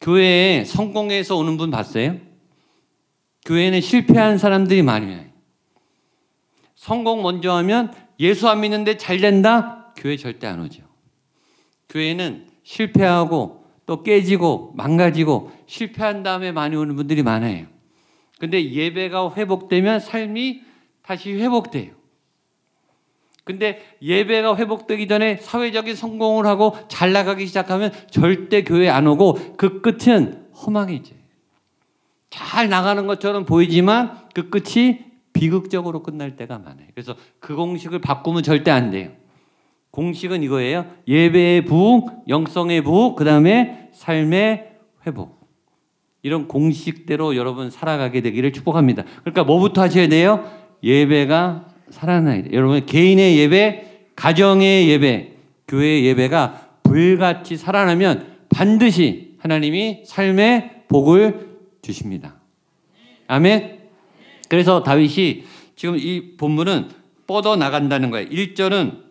교회에 0.00 0.64
성공해서 0.64 1.36
오는 1.36 1.56
분 1.56 1.70
봤어요? 1.70 2.18
교회는 3.44 3.80
실패한 3.80 4.38
사람들이 4.38 4.82
많아요. 4.82 5.24
성공 6.74 7.22
먼저 7.22 7.52
하면 7.56 7.92
예수 8.20 8.48
안 8.48 8.60
믿는데 8.60 8.96
잘 8.96 9.18
된다? 9.18 9.92
교회 9.96 10.16
절대 10.16 10.46
안 10.46 10.60
오죠. 10.60 10.82
교회는 11.88 12.46
실패하고 12.62 13.65
또 13.86 14.02
깨지고 14.02 14.72
망가지고 14.74 15.52
실패한 15.66 16.22
다음에 16.22 16.52
많이 16.52 16.76
오는 16.76 16.96
분들이 16.96 17.22
많아요. 17.22 17.66
근데 18.38 18.70
예배가 18.72 19.34
회복되면 19.34 20.00
삶이 20.00 20.62
다시 21.02 21.32
회복돼요. 21.32 21.92
근데 23.44 23.80
예배가 24.02 24.56
회복되기 24.56 25.06
전에 25.06 25.36
사회적인 25.36 25.94
성공을 25.94 26.46
하고 26.46 26.76
잘 26.88 27.12
나가기 27.12 27.46
시작하면 27.46 27.92
절대 28.10 28.64
교회 28.64 28.88
안 28.88 29.06
오고 29.06 29.56
그 29.56 29.80
끝은 29.80 30.48
허망해져요. 30.52 31.18
잘 32.28 32.68
나가는 32.68 33.06
것처럼 33.06 33.44
보이지만 33.44 34.18
그 34.34 34.50
끝이 34.50 34.98
비극적으로 35.32 36.02
끝날 36.02 36.36
때가 36.36 36.58
많아요. 36.58 36.88
그래서 36.92 37.14
그 37.38 37.54
공식을 37.54 38.00
바꾸면 38.00 38.42
절대 38.42 38.72
안 38.72 38.90
돼요. 38.90 39.12
공식은 39.96 40.42
이거예요. 40.42 40.84
예배의 41.08 41.64
부흥, 41.64 42.02
영성의 42.28 42.82
부흥, 42.82 43.14
그 43.14 43.24
다음에 43.24 43.88
삶의 43.92 44.72
회복. 45.06 45.40
이런 46.20 46.48
공식대로 46.48 47.34
여러분 47.34 47.70
살아가게 47.70 48.20
되기를 48.20 48.52
축복합니다. 48.52 49.04
그러니까 49.22 49.44
뭐부터 49.44 49.80
하셔야 49.80 50.06
돼요? 50.06 50.44
예배가 50.82 51.68
살아나야 51.88 52.42
돼요. 52.42 52.52
여러분 52.52 52.84
개인의 52.84 53.38
예배, 53.38 54.10
가정의 54.14 54.90
예배, 54.90 55.32
교회의 55.66 56.04
예배가 56.04 56.68
불같이 56.82 57.56
살아나면 57.56 58.34
반드시 58.50 59.36
하나님이 59.38 60.02
삶의 60.04 60.82
복을 60.88 61.56
주십니다. 61.80 62.36
아멘. 63.28 63.78
그래서 64.50 64.82
다윗이 64.82 65.44
지금 65.74 65.96
이 65.96 66.36
본문은 66.36 66.90
뻗어 67.26 67.56
나간다는 67.56 68.10
거예요. 68.10 68.28
1절은 68.28 69.05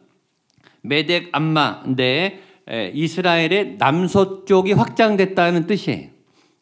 메덱 0.87 1.29
암마인데 1.31 2.39
이스라엘의 2.93 3.75
남서쪽이 3.77 4.73
확장됐다는 4.73 5.67
뜻이에요. 5.67 6.09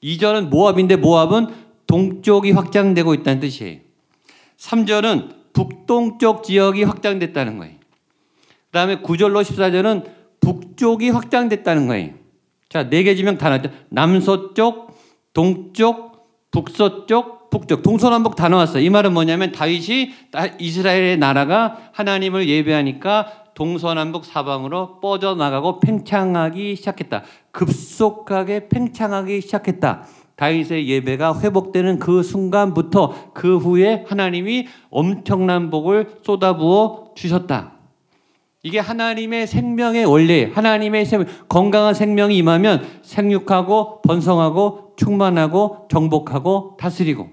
2절은 0.04 0.50
모압인데 0.50 0.98
모압은 0.98 1.48
동쪽이 1.88 2.52
확장되고 2.52 3.14
있다는 3.14 3.40
뜻이에요. 3.40 3.80
3절은 4.58 5.54
북동쪽 5.54 6.44
지역이 6.44 6.84
확장됐다는 6.84 7.58
거예요. 7.60 7.76
그 7.76 8.72
다음에 8.72 9.02
9절로 9.02 9.44
14절은 9.44 10.10
북쪽이 10.42 11.10
확장됐다는 11.10 11.88
거예요. 11.88 12.14
자, 12.70 12.90
네 12.90 13.04
개 13.04 13.16
지명 13.16 13.38
다 13.38 13.50
나왔죠. 13.50 13.70
남서쪽, 13.90 14.98
동쪽, 15.34 16.28
북서쪽, 16.52 17.50
북쪽, 17.52 17.84
동서남북 17.84 18.36
다 18.36 18.50
나왔어요. 18.50 18.84
이 18.84 18.90
말은 18.90 19.14
뭐냐면 19.14 19.52
다윗이 19.52 20.12
이스라엘의 20.60 21.18
나라가 21.18 21.90
하나님을 21.94 22.50
예배하니까 22.50 23.43
동서남북 23.54 24.26
사방으로 24.26 25.00
뻗어나가고 25.00 25.80
팽창하기 25.80 26.76
시작했다. 26.76 27.24
급속하게 27.52 28.70
팽창하기 28.70 29.42
시작했다. 29.42 30.06
다윗의 30.36 30.90
예배가 30.90 31.40
회복되는 31.40 32.00
그 32.00 32.24
순간부터 32.24 33.34
그 33.34 33.58
후에 33.58 34.06
하나님이 34.08 34.68
엄청난 34.90 35.70
복을 35.70 36.18
쏟아부어 36.24 37.12
주셨다. 37.16 37.74
이게 38.64 38.80
하나님의 38.80 39.46
생명의 39.46 40.06
원리, 40.06 40.46
하나님의 40.46 41.06
생명, 41.06 41.28
건강한 41.50 41.94
생명이 41.94 42.38
임하면 42.38 42.86
생육하고 43.02 44.02
번성하고 44.02 44.94
충만하고 44.96 45.88
정복하고 45.92 46.78
다스리고 46.80 47.30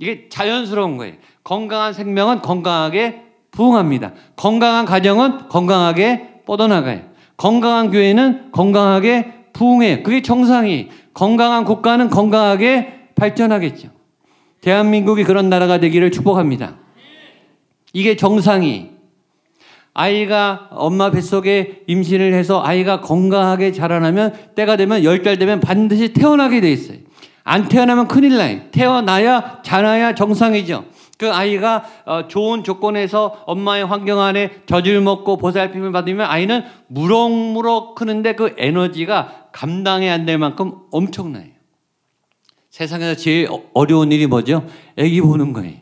이게 0.00 0.28
자연스러운 0.28 0.96
거예요. 0.96 1.14
건강한 1.44 1.92
생명은 1.92 2.42
건강하게 2.42 3.27
부흥합니다. 3.50 4.12
건강한 4.36 4.84
가정은 4.84 5.48
건강하게 5.48 6.42
뻗어나가요. 6.46 7.00
건강한 7.36 7.90
교회는 7.90 8.52
건강하게 8.52 9.32
부흥해. 9.52 10.02
그게 10.02 10.22
정상이. 10.22 10.88
건강한 11.14 11.64
국가는 11.64 12.08
건강하게 12.08 13.10
발전하겠죠. 13.14 13.88
대한민국이 14.60 15.24
그런 15.24 15.48
나라가 15.48 15.78
되기를 15.78 16.10
축복합니다. 16.10 16.76
이게 17.92 18.16
정상이. 18.16 18.90
아이가 19.94 20.68
엄마 20.70 21.10
뱃속에 21.10 21.82
임신을 21.88 22.32
해서 22.34 22.62
아이가 22.64 23.00
건강하게 23.00 23.72
자라나면 23.72 24.34
때가 24.54 24.76
되면 24.76 25.02
열 25.02 25.22
달 25.24 25.38
되면 25.38 25.58
반드시 25.58 26.12
태어나게 26.12 26.60
돼 26.60 26.70
있어요. 26.70 26.98
안 27.42 27.66
태어나면 27.68 28.06
큰일 28.06 28.36
나요. 28.36 28.60
태어나야 28.70 29.62
자라야 29.64 30.14
정상이죠. 30.14 30.84
그 31.18 31.30
아이가 31.32 31.84
어, 32.06 32.28
좋은 32.28 32.62
조건에서 32.64 33.42
엄마의 33.46 33.84
환경 33.84 34.20
안에 34.20 34.62
젖을 34.66 35.00
먹고 35.00 35.36
보살핌을 35.36 35.90
받으면 35.92 36.24
아이는 36.24 36.64
무럭무럭 36.86 37.96
크는데 37.96 38.34
그 38.36 38.54
에너지가 38.56 39.48
감당이 39.52 40.08
안 40.08 40.24
될 40.26 40.38
만큼 40.38 40.72
엄청나요. 40.92 41.48
세상에서 42.70 43.16
제일 43.16 43.48
어- 43.50 43.62
어려운 43.74 44.12
일이 44.12 44.26
뭐죠? 44.26 44.64
아기 44.96 45.20
보는 45.20 45.52
거예요. 45.52 45.76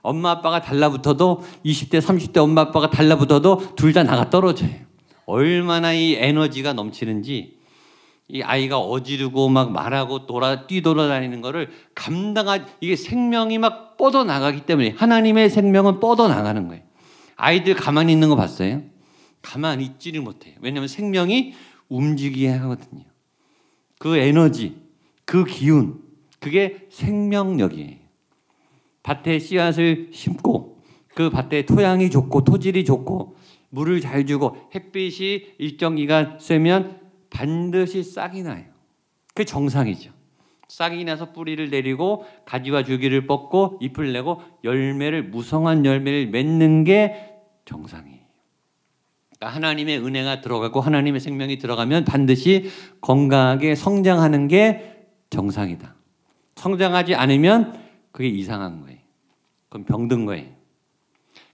엄마 0.00 0.30
아빠가 0.30 0.60
달라붙어도 0.62 1.42
20대 1.64 2.00
30대 2.00 2.38
엄마 2.38 2.62
아빠가 2.62 2.88
달라붙어도 2.90 3.74
둘 3.76 3.92
다 3.92 4.02
나가 4.02 4.30
떨어져요. 4.30 4.70
얼마나 5.26 5.92
이 5.92 6.14
에너지가 6.14 6.72
넘치는지 6.72 7.58
이 8.32 8.40
아이가 8.40 8.78
어지르고 8.78 9.50
막 9.50 9.72
말하고 9.72 10.26
돌아 10.26 10.66
뛰돌아다니는 10.66 11.42
거를 11.42 11.68
감당하 11.94 12.64
이게 12.80 12.96
생명이 12.96 13.58
막 13.58 13.98
뻗어 13.98 14.24
나가기 14.24 14.62
때문에 14.62 14.94
하나님의 14.96 15.50
생명은 15.50 16.00
뻗어 16.00 16.28
나가는 16.28 16.66
거예요. 16.66 16.82
아이들 17.36 17.74
가만히 17.74 18.10
있는 18.14 18.30
거 18.30 18.36
봤어요? 18.36 18.82
가만히 19.42 19.84
있지를 19.84 20.22
못해요. 20.22 20.54
왜냐하면 20.62 20.88
생명이 20.88 21.52
움직이게 21.90 22.48
하거든요. 22.48 23.04
그 23.98 24.16
에너지, 24.16 24.76
그 25.26 25.44
기운, 25.44 26.00
그게 26.40 26.86
생명력이에요. 26.88 27.98
밭에 29.02 29.40
씨앗을 29.40 30.08
심고 30.10 30.78
그 31.14 31.28
밭에 31.28 31.66
토양이 31.66 32.08
좋고 32.08 32.44
토질이 32.44 32.86
좋고 32.86 33.36
물을 33.68 34.00
잘 34.00 34.24
주고 34.24 34.56
햇빛이 34.74 35.48
일정 35.58 35.96
기간 35.96 36.38
쐬면 36.40 37.01
반드시 37.32 38.02
싹이 38.02 38.42
나요. 38.42 38.64
그게 39.28 39.44
정상이죠. 39.44 40.12
싹이 40.68 41.04
나서 41.04 41.32
뿌리를 41.32 41.68
내리고 41.70 42.24
가지와 42.44 42.84
줄기를 42.84 43.26
뻗고 43.26 43.78
잎을 43.80 44.12
내고 44.12 44.40
열매를 44.64 45.24
무성한 45.24 45.84
열매를 45.84 46.28
맺는 46.28 46.84
게 46.84 47.34
정상이에요. 47.64 48.20
그러니까 49.36 49.56
하나님의 49.56 49.98
은혜가 49.98 50.40
들어가고 50.40 50.80
하나님의 50.80 51.20
생명이 51.20 51.58
들어가면 51.58 52.04
반드시 52.04 52.70
건강하게 53.00 53.74
성장하는 53.74 54.48
게 54.48 55.04
정상이다. 55.30 55.94
성장하지 56.56 57.14
않으면 57.14 57.80
그게 58.12 58.28
이상한 58.28 58.82
거예요. 58.82 58.98
그럼 59.68 59.84
병든 59.84 60.26
거예요. 60.26 60.46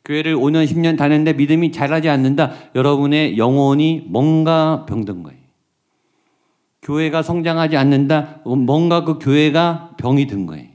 교회를 0.05 0.37
5년, 0.37 0.67
10년 0.67 0.97
다녔는데 0.97 1.35
믿음이 1.35 1.71
자라지 1.71 2.09
않는다. 2.09 2.53
여러분의 2.75 3.39
영혼이 3.39 4.07
뭔가 4.09 4.87
병든 4.87 5.23
거예요. 5.23 5.38
교회가 6.89 7.23
성장하지 7.23 7.77
않는다. 7.77 8.41
뭔가 8.45 9.05
그 9.05 9.19
교회가 9.19 9.97
병이 9.99 10.27
든 10.27 10.47
거예요. 10.47 10.67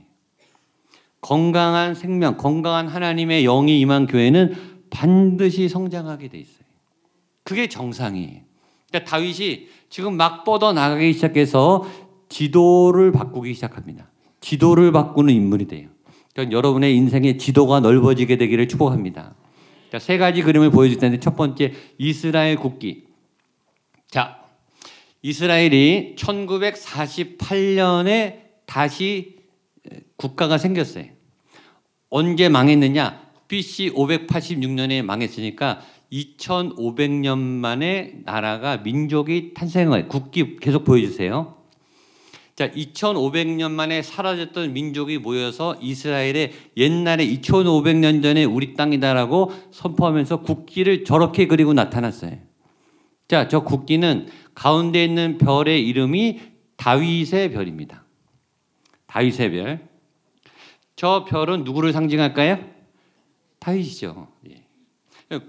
건강한 1.21 1.95
생명, 1.95 2.37
건강한 2.37 2.87
하나님의 2.87 3.43
영이 3.43 3.79
임한 3.79 4.05
교회는 4.05 4.53
반드시 4.91 5.67
성장하게 5.67 6.27
돼 6.27 6.37
있어요. 6.37 6.65
그게 7.43 7.67
정상이에요. 7.67 8.41
그러니까 8.89 9.09
다윗이 9.09 9.69
지금 9.89 10.15
막 10.15 10.43
뻗어 10.43 10.71
나가기 10.71 11.13
시작해서 11.13 11.83
지도를 12.29 13.11
바꾸기 13.11 13.55
시작합니다. 13.55 14.11
지도를 14.39 14.91
바꾸는 14.91 15.33
인물이 15.33 15.65
돼요. 15.65 15.89
그러니까 16.33 16.55
여러분의 16.55 16.95
인생의 16.95 17.39
지도가 17.39 17.79
넓어지게 17.79 18.37
되기를 18.37 18.67
축복합니다. 18.67 19.33
자, 19.91 19.97
세 19.97 20.19
가지 20.19 20.43
그림을 20.43 20.69
보여줄 20.69 20.99
텐데 20.99 21.19
첫 21.19 21.35
번째 21.35 21.73
이스라엘 21.97 22.57
국기. 22.57 23.05
자, 24.09 24.42
이스라엘이 25.23 26.15
1948년에 26.17 28.41
다시 28.65 29.37
국가가 30.17 30.57
생겼어요. 30.57 31.05
언제 32.09 32.49
망했느냐? 32.49 33.23
BC 33.47 33.91
586년에 33.91 35.01
망했으니까 35.01 35.79
2500년 36.11 37.37
만에 37.39 38.15
나라가 38.25 38.75
민족이 38.77 39.53
거예요. 39.89 40.07
국기 40.07 40.57
계속 40.57 40.83
보여주세요. 40.83 41.55
자, 42.55 42.69
2500년 42.69 43.71
만에 43.71 44.03
사라졌던 44.03 44.73
민족이 44.73 45.19
모여서 45.19 45.77
이스라엘의 45.81 46.51
옛날에 46.77 47.25
2500년 47.25 48.21
전에 48.21 48.43
우리 48.43 48.75
땅이다라고 48.75 49.51
선포하면서 49.71 50.41
국기를 50.41 51.05
저렇게 51.05 51.47
그리고 51.47 51.73
나타났어요. 51.73 52.37
자, 53.27 53.47
저 53.47 53.61
국기는 53.61 54.27
가운데 54.53 55.03
있는 55.03 55.37
별의 55.37 55.87
이름이 55.87 56.39
다윗의 56.77 57.51
별입니다. 57.51 58.05
다윗의 59.07 59.51
별. 59.51 59.87
저 60.95 61.25
별은 61.25 61.63
누구를 61.63 61.93
상징할까요? 61.93 62.59
다윗이죠. 63.59 64.27
예. 64.49 64.63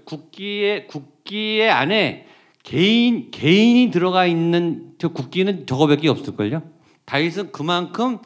국기의 0.05 0.87
국기의 0.87 1.69
안에 1.69 2.27
개인 2.63 3.29
개인이 3.29 3.91
들어가 3.91 4.25
있는 4.25 4.95
저 4.97 5.09
국기는 5.09 5.67
저거밖에 5.67 6.09
없을걸요. 6.09 6.63
다윗은 7.05 7.51
그만큼 7.51 8.19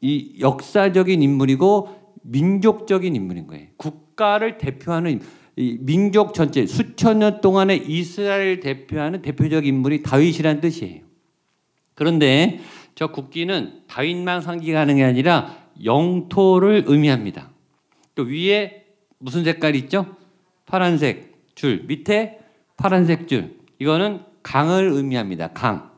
이 0.00 0.36
역사적인 0.40 1.22
인물이고 1.22 2.14
민족적인 2.22 3.14
인물인 3.14 3.46
거예요. 3.46 3.68
국가를 3.76 4.58
대표하는 4.58 5.20
이 5.20 5.24
민족 5.56 6.34
전체 6.34 6.66
수천 6.66 7.20
년 7.20 7.40
동안의 7.40 7.84
이스라엘 7.88 8.60
대표하는 8.60 9.22
대표적 9.22 9.66
인물이 9.66 10.02
다윗이라는 10.02 10.60
뜻이에요. 10.60 11.00
그런데 11.94 12.60
저 12.94 13.08
국기는 13.08 13.80
다윗만 13.88 14.42
상징하는 14.42 14.96
게 14.96 15.04
아니라 15.04 15.56
영토를 15.82 16.84
의미합니다. 16.86 17.50
또 18.14 18.22
위에 18.24 18.84
무슨 19.18 19.44
색깔 19.44 19.74
있죠? 19.76 20.16
파란색 20.66 21.54
줄 21.54 21.84
밑에 21.86 22.38
파란색 22.76 23.28
줄 23.28 23.56
이거는 23.78 24.20
강을 24.42 24.90
의미합니다. 24.92 25.48
강 25.48 25.90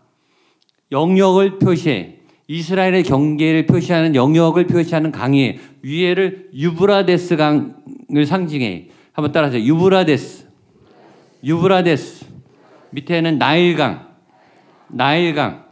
영역을 0.92 1.58
표시해 1.58 2.18
이스라엘의 2.46 3.02
경계를 3.02 3.66
표시하는 3.66 4.14
영역을 4.14 4.66
표시하는 4.68 5.10
강이 5.10 5.58
위에를 5.82 6.50
유브라데스 6.54 7.36
강을 7.36 8.24
상징해 8.24 8.88
한번 9.18 9.32
따라하세요. 9.32 9.64
유브라데스. 9.64 10.46
유브라데스. 11.42 12.24
밑에는 12.90 13.36
나일강. 13.36 14.14
나일강. 14.86 15.64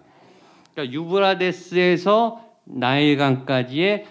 그러니까 0.75 0.93
유브라데스에서 0.93 2.41
나일강까지의 2.65 4.05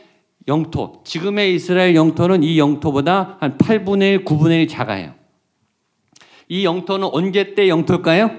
영토. 0.47 1.01
지금의 1.03 1.53
이스라엘 1.53 1.95
영토는 1.95 2.43
이 2.43 2.57
영토보다 2.57 3.35
한 3.41 3.57
8분의 3.57 4.19
1, 4.21 4.23
9분의 4.23 4.61
1 4.61 4.67
작아요. 4.69 5.13
이 6.47 6.63
영토는 6.63 7.09
언제 7.11 7.55
때 7.55 7.67
영토일까요? 7.67 8.31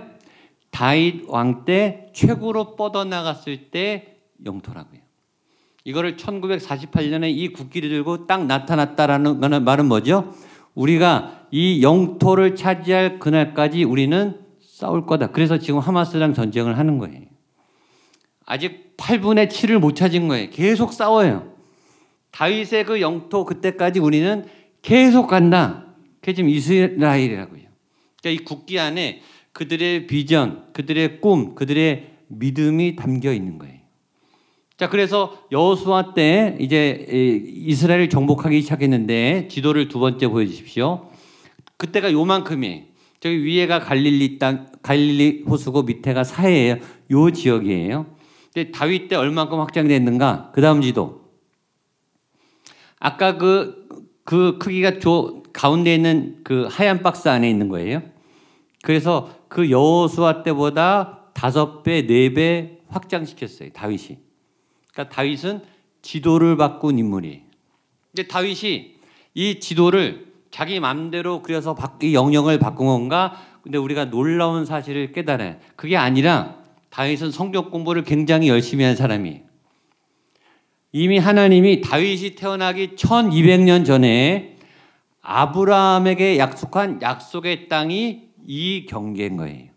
다윗 0.71 1.25
왕 1.29 1.67
때 1.67 2.11
최고로 2.15 2.75
뻗어나갔을 2.77 3.71
때 3.71 4.17
영토라고요. 4.47 5.01
이거를 5.85 6.17
1948년에 6.17 7.31
이 7.37 7.53
국기를 7.53 7.91
들고 7.91 8.27
딱 8.27 8.47
나타났다라는 8.47 9.63
말은 9.63 9.85
뭐죠? 9.85 10.33
우리가 10.77 11.49
이 11.51 11.83
영토를 11.83 12.55
차지할 12.55 13.19
그날까지 13.19 13.83
우리는 13.83 14.39
싸울 14.61 15.07
거다. 15.07 15.33
그래서 15.33 15.59
지금 15.59 15.81
하마스랑 15.81 16.35
전쟁을 16.35 16.79
하는 16.79 16.99
거예요. 16.99 17.23
아직 18.45 18.97
8분의 18.97 19.49
7을 19.49 19.79
못 19.79 19.97
찾은 19.97 20.29
거예요. 20.29 20.51
계속 20.51 20.93
싸워요. 20.93 21.53
다윗의 22.31 22.85
그 22.85 23.01
영토 23.01 23.45
그때까지 23.45 23.99
우리는 23.99 24.45
계속 24.83 25.27
간다. 25.27 25.87
그게 26.21 26.35
지금 26.35 26.51
이스라엘이라고요. 26.51 27.63
그러니까 28.21 28.43
이 28.43 28.45
국기 28.45 28.79
안에 28.79 29.23
그들의 29.53 30.07
비전, 30.07 30.71
그들의 30.75 31.21
꿈, 31.21 31.55
그들의 31.55 32.11
믿음이 32.29 32.97
담겨 32.97 33.33
있는 33.33 33.59
거예요. 33.59 33.76
자, 34.77 34.91
그래서 34.91 35.39
여호수아 35.53 36.13
때 36.13 36.57
이제 36.61 37.07
이스라엘을 37.11 38.11
정복하기 38.11 38.61
시작했는데 38.61 39.49
지도를 39.49 39.89
두 39.89 39.99
번째 39.99 40.29
보여 40.29 40.45
주십시오. 40.45 41.09
그때가 41.79 42.13
요만큼이에요. 42.13 42.83
저기 43.21 43.43
위에가 43.43 43.81
갈릴리 43.81 44.39
땅 44.39 44.67
갈릴리 44.83 45.45
호수고 45.49 45.83
밑에가 45.83 46.25
사해예요. 46.25 46.77
요 47.11 47.31
지역이에요. 47.31 48.07
근데 48.53 48.71
다윗 48.71 49.09
때 49.09 49.17
얼만큼 49.17 49.59
확장됐는가? 49.59 50.53
그다음 50.55 50.83
지도. 50.83 51.23
아까 52.99 53.39
그, 53.39 53.89
그 54.25 54.59
크기가 54.59 54.99
조, 54.99 55.43
가운데 55.53 55.95
있는 55.95 56.41
그 56.45 56.69
하얀 56.71 57.03
박스 57.03 57.29
안에 57.29 57.49
있는 57.49 57.69
거예요. 57.69 58.03
그래서 58.83 59.31
그 59.49 59.71
여호수아 59.71 60.43
때보다 60.43 61.31
다섯 61.33 61.83
배, 61.83 62.07
네 62.07 62.33
배 62.35 62.79
확장시켰어요. 62.89 63.71
다윗이. 63.73 64.26
그러니까 64.97 65.15
다윗은 65.15 65.61
지도를 66.01 66.57
바꾼 66.57 66.99
인물이에요. 66.99 67.43
근데 68.15 68.27
다윗이 68.27 68.97
이 69.35 69.61
지도를 69.61 70.27
자기 70.51 70.81
마음대로 70.81 71.43
그려서 71.43 71.77
이 72.03 72.15
영역을 72.15 72.59
바꾼 72.59 72.87
건가? 72.87 73.37
근데 73.61 73.77
우리가 73.77 74.07
놀라운 74.07 74.65
사실을 74.65 75.13
깨달아요. 75.13 75.57
그게 75.77 75.99
아니라 75.99 76.57
다윗은 76.89 77.31
성경 77.31 77.71
공부를 77.71 78.05
굉장히 78.05 78.49
열심히 78.49 78.85
한 78.85 78.97
사람이에요. 78.97 79.41
이미 80.93 81.19
하나님이 81.19 81.83
다윗이 81.83 82.37
태어나기 82.37 82.95
1200년 82.97 83.85
전에 83.85 84.57
아브라함에게 85.21 86.39
약속한 86.39 87.03
약속의 87.03 87.69
땅이 87.69 88.23
이 88.47 88.87
경계인 88.89 89.37
거예요. 89.37 89.69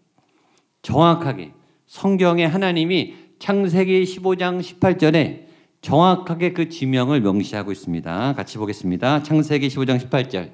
정확하게 0.82 1.52
성경에 1.88 2.46
하나님이 2.46 3.29
창세기 3.40 4.04
15장 4.04 4.62
18절에 4.62 5.48
정확하게 5.82 6.52
그 6.54 6.68
지명을 6.70 7.22
명시하고 7.22 7.72
있습니다. 7.72 8.34
같이 8.36 8.58
보겠습니다. 8.58 9.24
창세기 9.24 9.70
15장 9.70 10.00
18절. 10.10 10.50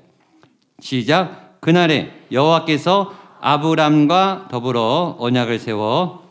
시작. 0.80 1.60
그날에 1.62 2.12
여호와께서 2.32 3.13
아브람과 3.41 4.48
더불어 4.52 5.15
언약을 5.19 5.58
세워 5.60 6.30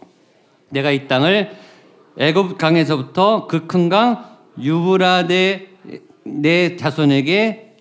내가 0.71 0.91
이 0.93 1.09
땅을 1.09 1.51
애굽 2.19 2.57
강에서부터 2.59 3.47
그 3.49 3.67
큰 3.67 3.89
강 3.89 4.25
유브라데 4.61 5.69
내 6.25 6.77
자손에게 6.77 7.77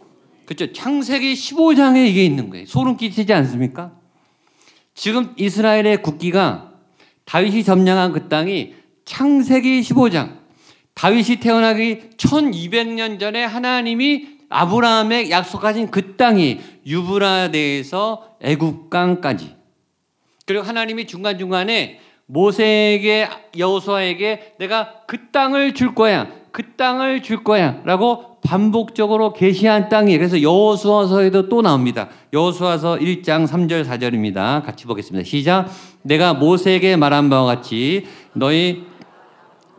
그죠 0.48 0.74
창세기 0.74 1.34
15장에 1.34 2.08
이게 2.08 2.26
있는 2.26 2.50
거예요. 2.50 2.66
소름 2.66 2.98
끼치지 2.98 3.32
않습니까? 3.34 3.92
지금 4.96 5.34
이스라엘의 5.38 6.02
국기가 6.02 6.73
다윗이 7.26 7.64
점령한 7.64 8.12
그 8.12 8.28
땅이 8.28 8.74
창세기 9.06 9.82
15장 9.82 10.38
다윗이 10.94 11.38
태어나기 11.38 12.10
1200년 12.18 13.20
전에 13.20 13.44
하나님이 13.44 14.28
아브라함에 14.50 15.30
약속하신 15.30 15.90
그 15.90 16.16
땅이 16.16 16.60
유브라데에서 16.86 18.36
애국강까지 18.42 19.56
그리고 20.46 20.64
하나님이 20.64 21.08
중간중간에 21.08 22.00
모세에게 22.26 23.30
여호수아에게 23.58 24.56
내가 24.60 25.02
그 25.08 25.30
땅을 25.32 25.74
줄 25.74 25.94
거야. 25.94 26.30
그 26.52 26.76
땅을 26.76 27.24
줄 27.24 27.44
거야라고 27.44 28.33
반복적으로 28.44 29.34
계시한 29.34 29.90
땅이 29.90 30.18
그래서 30.18 30.42
여호수아서에도 30.42 31.50
또 31.50 31.62
나옵니다. 31.62 32.10
여호수아서 32.34 32.98
1장 32.98 33.48
3절 33.48 33.86
4절입니다. 33.86 34.64
같이 34.66 34.86
보겠습니다. 34.86 35.28
시작. 35.28 35.70
내가 36.02 36.34
모세에게 36.34 36.96
말한 36.98 37.30
바와 37.30 37.46
같이 37.46 38.06
너희 38.34 38.84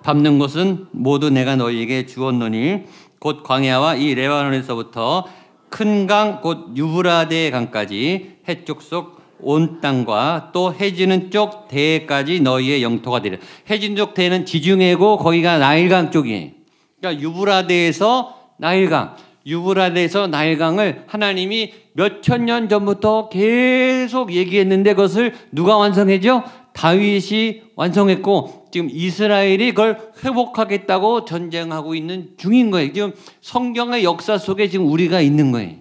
밟는 0.03 0.38
곳은 0.38 0.87
모두 0.92 1.31
내가 1.31 1.57
너희에게 1.57 2.07
주었노니 2.07 2.83
곧 3.18 3.42
광야와 3.42 3.96
이 3.96 4.14
레바논에서부터 4.14 5.27
큰 5.70 6.07
강 6.07 6.40
곧 6.40 6.77
유브라데 6.77 7.50
강까지 7.50 8.37
해쪽 8.48 8.83
속 8.83 9.24
온 9.46 9.81
땅과 9.83 10.50
또 10.55 10.72
해지는 10.72 11.31
쪽 11.31 11.68
대까지 11.68 12.40
너희의 12.40 12.83
영토가 12.83 13.20
되리라. 13.20 13.42
해진 13.68 13.94
쪽 13.94 14.14
대는 14.14 14.46
지중해고 14.46 15.18
거기가 15.18 15.59
나일강 15.59 16.11
쪽이에요. 16.11 16.50
그러니까 16.98 17.22
유브라데에서 17.22 18.34
나일강, 18.59 19.17
유브라데에서 19.47 20.27
나일강을 20.29 21.05
하나님이 21.07 21.73
몇 21.95 22.23
천 22.23 22.47
년 22.47 22.69
전부터 22.69 23.29
계속 23.29 24.33
얘기했는데 24.33 24.95
그것을 24.95 25.35
누가 25.53 25.77
완성했죠? 25.77 26.43
다윗이 26.73 27.62
완성했고 27.77 28.67
지금 28.73 28.88
이스라엘이 28.90 29.71
그걸 29.71 29.99
회복하겠다고 30.25 31.25
전쟁하고 31.25 31.95
있는 31.95 32.31
중인 32.37 32.71
거예요. 32.73 32.93
지금 32.93 33.12
성경의 33.43 34.03
역사 34.03 34.38
속에 34.38 34.69
지금 34.69 34.90
우리가 34.90 35.21
있는 35.21 35.53
거예요. 35.53 35.77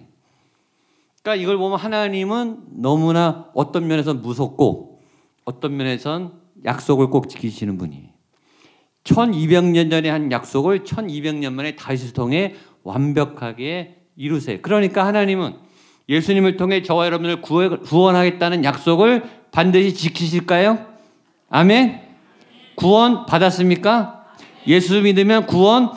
그러니까 1.22 1.42
이걸 1.42 1.56
보면 1.58 1.78
하나님은 1.78 2.58
너무나 2.76 3.46
어떤 3.54 3.86
면에서 3.88 4.14
무섭고 4.14 5.00
어떤 5.44 5.76
면에선 5.76 6.32
약속을 6.64 7.08
꼭 7.08 7.28
지키시는 7.28 7.76
분이에요. 7.78 8.13
1200년 9.04 9.90
전에 9.90 10.08
한 10.08 10.32
약속을 10.32 10.84
1200년 10.84 11.52
만에 11.52 11.76
다윗을 11.76 12.12
통해 12.12 12.54
완벽하게 12.82 13.96
이루세요. 14.16 14.58
그러니까 14.62 15.06
하나님은 15.06 15.54
예수님을 16.08 16.56
통해 16.56 16.82
저와 16.82 17.06
여러분을 17.06 17.40
구원하겠다는 17.40 18.64
약속을 18.64 19.24
반드시 19.52 19.94
지키실까요? 19.94 20.86
아멘. 21.48 22.02
구원 22.74 23.26
받았습니까? 23.26 24.24
예수 24.66 25.00
믿으면 25.00 25.46
구원 25.46 25.92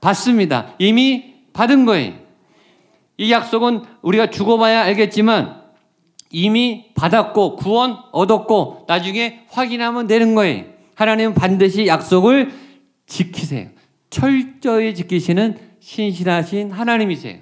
받습니다. 0.00 0.74
이미 0.78 1.34
받은 1.52 1.84
거예요. 1.84 2.14
이 3.18 3.30
약속은 3.30 3.84
우리가 4.02 4.30
죽어봐야 4.30 4.82
알겠지만 4.82 5.62
이미 6.30 6.86
받았고 6.94 7.56
구원 7.56 7.98
얻었고 8.10 8.86
나중에 8.88 9.44
확인하면 9.50 10.06
되는 10.06 10.34
거예요. 10.34 10.71
하나님은 10.94 11.34
반드시 11.34 11.86
약속을 11.86 12.52
지키세요. 13.06 13.68
철저히 14.10 14.94
지키시는 14.94 15.58
신실하신 15.80 16.70
하나님이세요. 16.70 17.38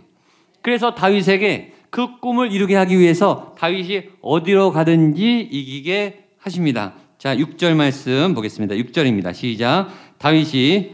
그래서 0.63 0.95
다윗에게 0.95 1.75
그 1.91 2.21
꿈을 2.21 2.53
이루게 2.53 2.77
하기 2.77 2.99
위해서 2.99 3.55
다윗이 3.59 4.03
어디로 4.23 4.71
가든지 4.73 5.41
이기게 5.51 6.25
하십니다. 6.39 6.95
자, 7.19 7.35
6절 7.37 7.75
말씀 7.75 8.35
보겠습니다. 8.35 8.75
6절입니다. 8.77 9.35
시작. 9.35 9.89
다윗이 10.19 10.93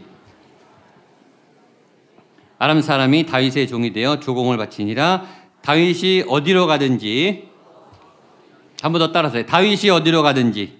아람 2.57 2.81
사람이 2.81 3.27
다윗의 3.27 3.67
종이 3.67 3.93
되어 3.93 4.19
조공을 4.19 4.57
바치니라 4.57 5.25
다윗이 5.61 6.23
어디로 6.27 6.65
가든지 6.65 7.47
한 8.81 8.91
번 8.91 8.99
더 8.99 9.11
따라서요. 9.11 9.45
다윗이 9.45 9.89
어디로 9.91 10.23
가든지 10.23 10.77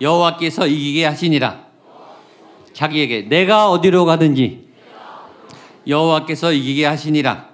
여호와께서 0.00 0.66
이기게 0.66 1.04
하시니라. 1.06 1.66
자기에게 2.72 3.22
내가 3.28 3.70
어디로 3.70 4.04
가든지 4.04 4.68
여호와께서 5.86 6.52
이기게 6.52 6.84
하시니라. 6.86 7.48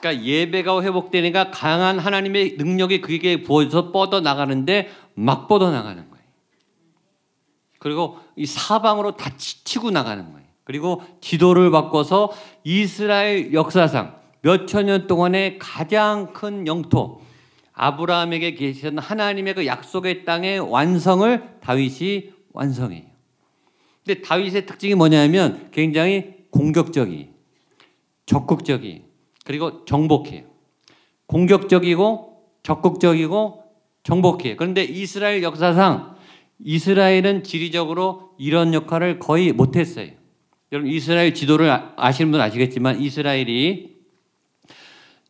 그러니까 0.00 0.24
예배가 0.24 0.82
회복되니까 0.82 1.50
강한 1.50 1.98
하나님의 1.98 2.56
능력이 2.58 3.00
그에게 3.00 3.42
부어져서 3.42 3.92
뻗어 3.92 4.20
나가는데 4.20 4.90
막 5.14 5.48
뻗어 5.48 5.70
나가는 5.70 6.08
거예요. 6.10 6.24
그리고 7.78 8.18
이 8.36 8.46
사방으로 8.46 9.16
다 9.16 9.30
치고 9.36 9.90
나가는 9.90 10.24
거예요. 10.24 10.46
그리고 10.64 11.02
지도를 11.20 11.70
바꿔서 11.70 12.32
이스라엘 12.64 13.52
역사상 13.52 14.16
몇 14.42 14.66
천 14.66 14.86
년 14.86 15.06
동안의 15.06 15.58
가장 15.58 16.32
큰 16.32 16.66
영토 16.66 17.20
아브라함에게 17.82 18.54
계신 18.54 18.96
하나님의 18.96 19.54
그 19.54 19.66
약속의 19.66 20.24
땅의 20.24 20.60
완성을 20.60 21.58
다윗이 21.60 22.30
완성해요. 22.52 23.02
근데 24.04 24.22
다윗의 24.22 24.66
특징이 24.66 24.94
뭐냐면 24.94 25.68
굉장히 25.72 26.34
공격적이, 26.50 27.30
적극적이, 28.24 29.02
그리고 29.44 29.84
정복해요. 29.84 30.44
공격적이고 31.26 32.42
적극적이고 32.62 33.64
정복해요. 34.04 34.56
그런데 34.56 34.84
이스라엘 34.84 35.42
역사상 35.42 36.14
이스라엘은 36.60 37.42
지리적으로 37.42 38.30
이런 38.38 38.74
역할을 38.74 39.18
거의 39.18 39.52
못했어요. 39.52 40.10
여러분 40.70 40.88
이스라엘 40.88 41.34
지도를 41.34 41.68
아, 41.68 41.92
아시는 41.96 42.30
분 42.30 42.40
아시겠지만 42.40 43.00
이스라엘이 43.00 43.96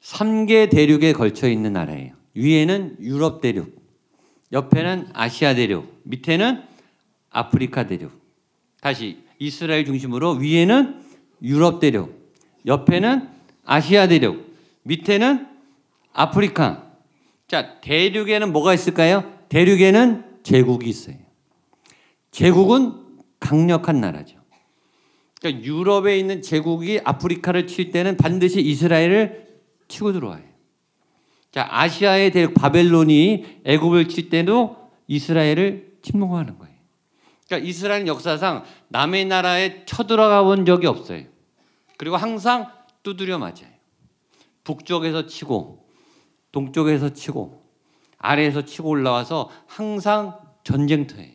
3개 0.02 0.70
대륙에 0.70 1.14
걸쳐 1.14 1.48
있는 1.48 1.72
나라예요. 1.72 2.21
위에는 2.34 2.96
유럽 3.00 3.40
대륙, 3.40 3.74
옆에는 4.52 5.08
아시아 5.12 5.54
대륙, 5.54 6.00
밑에는 6.04 6.62
아프리카 7.30 7.86
대륙. 7.86 8.12
다시 8.80 9.18
이스라엘 9.38 9.84
중심으로 9.84 10.32
위에는 10.32 11.02
유럽 11.42 11.80
대륙, 11.80 12.14
옆에는 12.66 13.28
아시아 13.64 14.08
대륙, 14.08 14.54
밑에는 14.82 15.46
아프리카. 16.12 16.90
자, 17.48 17.80
대륙에는 17.80 18.52
뭐가 18.52 18.74
있을까요? 18.74 19.30
대륙에는 19.48 20.24
제국이 20.42 20.88
있어요. 20.88 21.16
제국은 22.30 23.02
강력한 23.38 24.00
나라죠. 24.00 24.42
그러니까 25.38 25.64
유럽에 25.64 26.18
있는 26.18 26.40
제국이 26.40 27.00
아프리카를 27.02 27.66
칠 27.66 27.90
때는 27.90 28.16
반드시 28.16 28.60
이스라엘을 28.60 29.48
치고 29.88 30.12
들어와요. 30.12 30.51
자, 31.52 31.68
아시아의 31.70 32.30
대륙 32.30 32.54
바벨론이 32.54 33.60
애굽을 33.64 34.08
칠 34.08 34.30
때도 34.30 34.90
이스라엘을 35.06 35.98
침공하는 36.02 36.58
거예요. 36.58 36.74
그러니까 37.46 37.68
이스라엘 37.68 38.06
역사상 38.06 38.64
남의 38.88 39.26
나라에 39.26 39.84
쳐들어가 39.84 40.42
본 40.42 40.64
적이 40.64 40.86
없어요. 40.86 41.24
그리고 41.98 42.16
항상 42.16 42.72
두드려 43.02 43.38
맞아요. 43.38 43.70
북쪽에서 44.64 45.26
치고 45.26 45.86
동쪽에서 46.52 47.12
치고 47.12 47.62
아래에서 48.16 48.64
치고 48.64 48.88
올라와서 48.88 49.50
항상 49.66 50.38
전쟁터예요. 50.64 51.32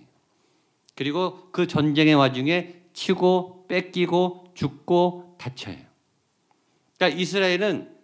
그리고 0.95 1.49
그 1.51 1.67
전쟁의 1.67 2.15
와중에 2.15 2.73
치고 2.93 3.67
뺏기고 3.67 4.53
죽고 4.55 5.35
다쳐요. 5.37 5.77
그러니까 6.97 7.19
이스라엘은 7.21 7.96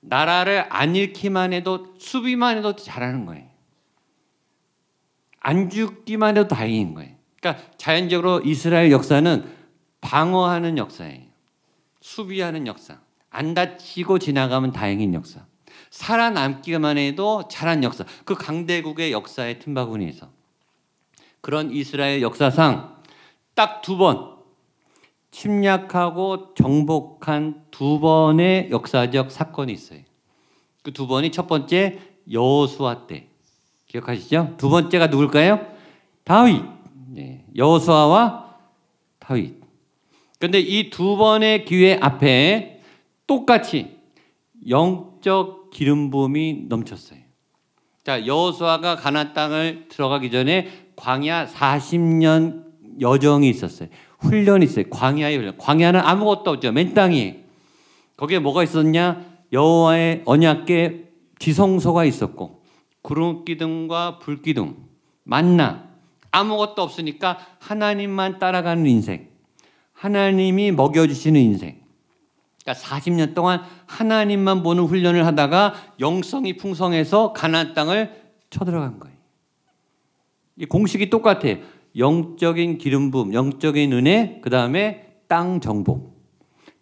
나라를 0.00 0.66
안 0.70 0.96
잃기만 0.96 1.52
해도 1.52 1.94
수비만 1.98 2.56
해도 2.58 2.74
잘하는 2.74 3.26
거예요. 3.26 3.48
안 5.40 5.70
죽기만 5.70 6.36
해도 6.36 6.48
다행인 6.48 6.94
거예요. 6.94 7.14
그러니까 7.40 7.64
자연적으로 7.76 8.40
이스라엘 8.40 8.90
역사는 8.90 9.50
방어하는 10.00 10.78
역사예요. 10.78 11.24
수비하는 12.00 12.66
역사. 12.66 12.98
안 13.30 13.54
다치고 13.54 14.18
지나가면 14.18 14.72
다행인 14.72 15.14
역사. 15.14 15.46
살아남기만 15.90 16.98
해도 16.98 17.46
잘한 17.48 17.84
역사. 17.84 18.04
그 18.24 18.34
강대국의 18.34 19.12
역사의 19.12 19.58
틈바구니에서 19.60 20.28
그런 21.40 21.70
이스라엘 21.70 22.22
역사상 22.22 22.96
딱 23.54 23.82
두 23.82 23.96
번 23.96 24.39
침략하고 25.30 26.54
정복한 26.54 27.62
두 27.70 28.00
번의 28.00 28.70
역사적 28.70 29.30
사건이 29.30 29.72
있어요. 29.72 30.00
그 30.82 30.92
두 30.92 31.06
번이 31.06 31.30
첫 31.30 31.46
번째 31.46 31.98
여호수아 32.30 33.06
때 33.06 33.28
기억하시죠? 33.86 34.54
두 34.56 34.68
번째가 34.70 35.08
누굴까요? 35.08 35.60
다윗. 36.24 36.62
네. 37.12 37.44
여호수아와 37.56 38.56
다윗. 39.18 39.60
근데 40.38 40.58
이 40.60 40.90
두 40.90 41.16
번의 41.16 41.64
기회 41.66 41.98
앞에 42.00 42.80
똑같이 43.26 43.98
영적 44.68 45.70
기름 45.70 46.10
부음이 46.10 46.64
넘쳤어요. 46.68 47.20
자, 48.04 48.26
여호수아가 48.26 48.96
가나안 48.96 49.34
땅을 49.34 49.86
들어가기 49.88 50.30
전에 50.30 50.68
광야 50.96 51.46
40년 51.46 52.64
여정이 53.00 53.48
있었어요. 53.50 53.88
훈련이 54.20 54.64
있어요. 54.64 54.84
광야의 54.90 55.36
훈련. 55.36 55.56
광야는 55.58 56.00
아무것도 56.00 56.50
없죠. 56.50 56.72
맨 56.72 56.94
땅이. 56.94 57.36
거기에 58.16 58.38
뭐가 58.38 58.62
있었냐? 58.62 59.24
여호와의 59.52 60.22
언약궤 60.26 61.10
지성소가 61.38 62.04
있었고 62.04 62.62
구름 63.02 63.44
기둥과 63.44 64.18
불 64.18 64.42
기둥, 64.42 64.76
만나 65.24 65.88
아무것도 66.30 66.82
없으니까 66.82 67.38
하나님만 67.58 68.38
따라가는 68.38 68.86
인생. 68.86 69.28
하나님이 69.92 70.72
먹여 70.72 71.06
주시는 71.06 71.40
인생. 71.40 71.80
그러니까 72.62 72.86
40년 72.86 73.34
동안 73.34 73.62
하나님만 73.86 74.62
보는 74.62 74.84
훈련을 74.84 75.26
하다가 75.26 75.74
영성이 75.98 76.56
풍성해서 76.56 77.32
가나안 77.32 77.74
땅을 77.74 78.20
쳐들어간 78.50 79.00
거예요. 79.00 79.16
이 80.56 80.66
공식이 80.66 81.10
똑같아요. 81.10 81.56
영적인 81.96 82.78
기름 82.78 83.10
부음, 83.10 83.32
영적인 83.34 83.92
은혜, 83.92 84.40
그 84.42 84.50
다음에 84.50 85.16
땅 85.28 85.60
정복. 85.60 86.20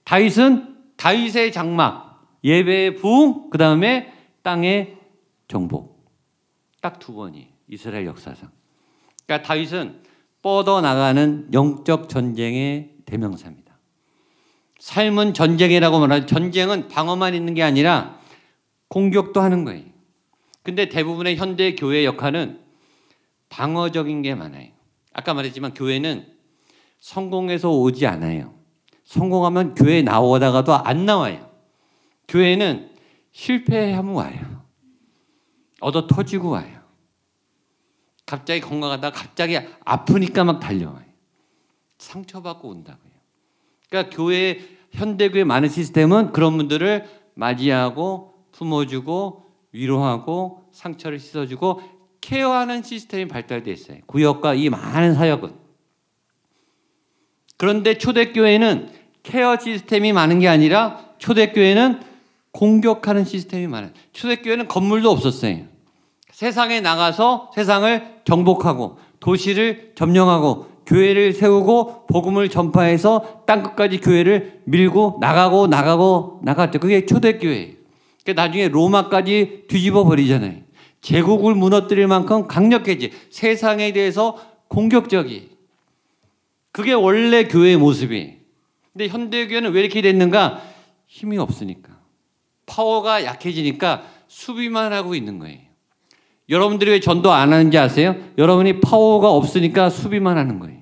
다윗은 0.04 0.76
다윗의 0.96 1.52
장막, 1.52 2.26
예배의 2.44 2.96
부흥, 2.96 3.50
그 3.50 3.58
다음에 3.58 4.12
땅의 4.42 4.96
정복. 5.48 5.98
딱 6.80 6.98
두 6.98 7.14
번이 7.14 7.48
이스라엘 7.68 8.06
역사상. 8.06 8.50
그러니까 9.26 9.46
다윗은 9.46 10.02
뻗어 10.42 10.80
나가는 10.80 11.48
영적 11.52 12.08
전쟁의 12.08 12.90
대명사입니다. 13.04 13.76
삶은 14.78 15.34
전쟁이라고 15.34 15.98
말하는 15.98 16.26
전쟁은 16.26 16.88
방어만 16.88 17.34
있는 17.34 17.54
게 17.54 17.62
아니라 17.62 18.18
공격도 18.88 19.40
하는 19.40 19.64
거예요. 19.64 19.84
근데 20.62 20.88
대부분의 20.88 21.36
현대 21.36 21.74
교회 21.74 22.04
역할은 22.04 22.60
방어적인 23.48 24.22
게 24.22 24.34
많아요. 24.34 24.68
아까 25.18 25.34
말했지만 25.34 25.74
교회는 25.74 26.32
성공해서 27.00 27.72
오지 27.72 28.06
않아요. 28.06 28.54
성공하면 29.02 29.74
교회 29.74 30.00
나오다가도 30.00 30.72
안 30.72 31.06
나와요. 31.06 31.50
교회는 32.28 32.92
실패하면 33.32 34.14
와요. 34.14 34.64
얻어 35.80 36.06
터지고 36.06 36.50
와요. 36.50 36.82
갑자기 38.26 38.60
건강하다 38.60 39.10
갑자기 39.10 39.58
아프니까 39.84 40.44
막 40.44 40.60
달려와요. 40.60 41.04
상처받고 41.98 42.68
온다고요. 42.68 43.12
그러니까 43.88 44.16
교회 44.16 44.60
현대교회 44.92 45.42
많은 45.42 45.68
시스템은 45.68 46.30
그런 46.30 46.56
분들을 46.56 47.08
맞이하고 47.34 48.34
품어주고 48.52 49.46
위로하고 49.72 50.62
상처를 50.70 51.18
씻어주고 51.18 51.97
케어하는 52.20 52.82
시스템이 52.82 53.28
발달되어 53.28 53.72
있어요. 53.72 53.98
구역과 54.06 54.54
이 54.54 54.68
많은 54.68 55.14
사역은. 55.14 55.52
그런데 57.56 57.98
초대교회는 57.98 58.90
케어 59.22 59.58
시스템이 59.58 60.12
많은 60.12 60.38
게 60.38 60.48
아니라 60.48 61.04
초대교회는 61.18 62.00
공격하는 62.52 63.24
시스템이 63.24 63.66
많아요. 63.66 63.90
초대교회는 64.12 64.68
건물도 64.68 65.10
없었어요. 65.10 65.64
세상에 66.32 66.80
나가서 66.80 67.50
세상을 67.54 68.20
정복하고 68.24 68.98
도시를 69.20 69.92
점령하고 69.96 70.68
교회를 70.86 71.32
세우고 71.34 72.06
복음을 72.06 72.48
전파해서 72.48 73.42
땅끝까지 73.46 73.98
교회를 73.98 74.62
밀고 74.64 75.18
나가고 75.20 75.66
나가고 75.66 76.40
나갔죠. 76.44 76.78
그게 76.78 77.04
초대교회. 77.04 77.76
그 78.24 78.30
나중에 78.30 78.68
로마까지 78.68 79.64
뒤집어 79.68 80.04
버리잖아요. 80.04 80.67
제국을 81.00 81.54
무너뜨릴 81.54 82.06
만큼 82.06 82.46
강력해지. 82.46 83.12
세상에 83.30 83.92
대해서 83.92 84.36
공격적이. 84.68 85.50
그게 86.72 86.92
원래 86.92 87.44
교회의 87.44 87.76
모습이. 87.76 88.38
근데 88.92 89.08
현대교회는 89.08 89.72
왜 89.72 89.80
이렇게 89.80 90.02
됐는가? 90.02 90.62
힘이 91.06 91.38
없으니까. 91.38 91.98
파워가 92.66 93.24
약해지니까 93.24 94.04
수비만 94.28 94.92
하고 94.92 95.14
있는 95.14 95.38
거예요. 95.38 95.58
여러분들이 96.48 96.90
왜 96.90 97.00
전도 97.00 97.32
안 97.32 97.52
하는지 97.52 97.78
아세요? 97.78 98.16
여러분이 98.36 98.80
파워가 98.80 99.30
없으니까 99.30 99.90
수비만 99.90 100.38
하는 100.38 100.58
거예요. 100.58 100.78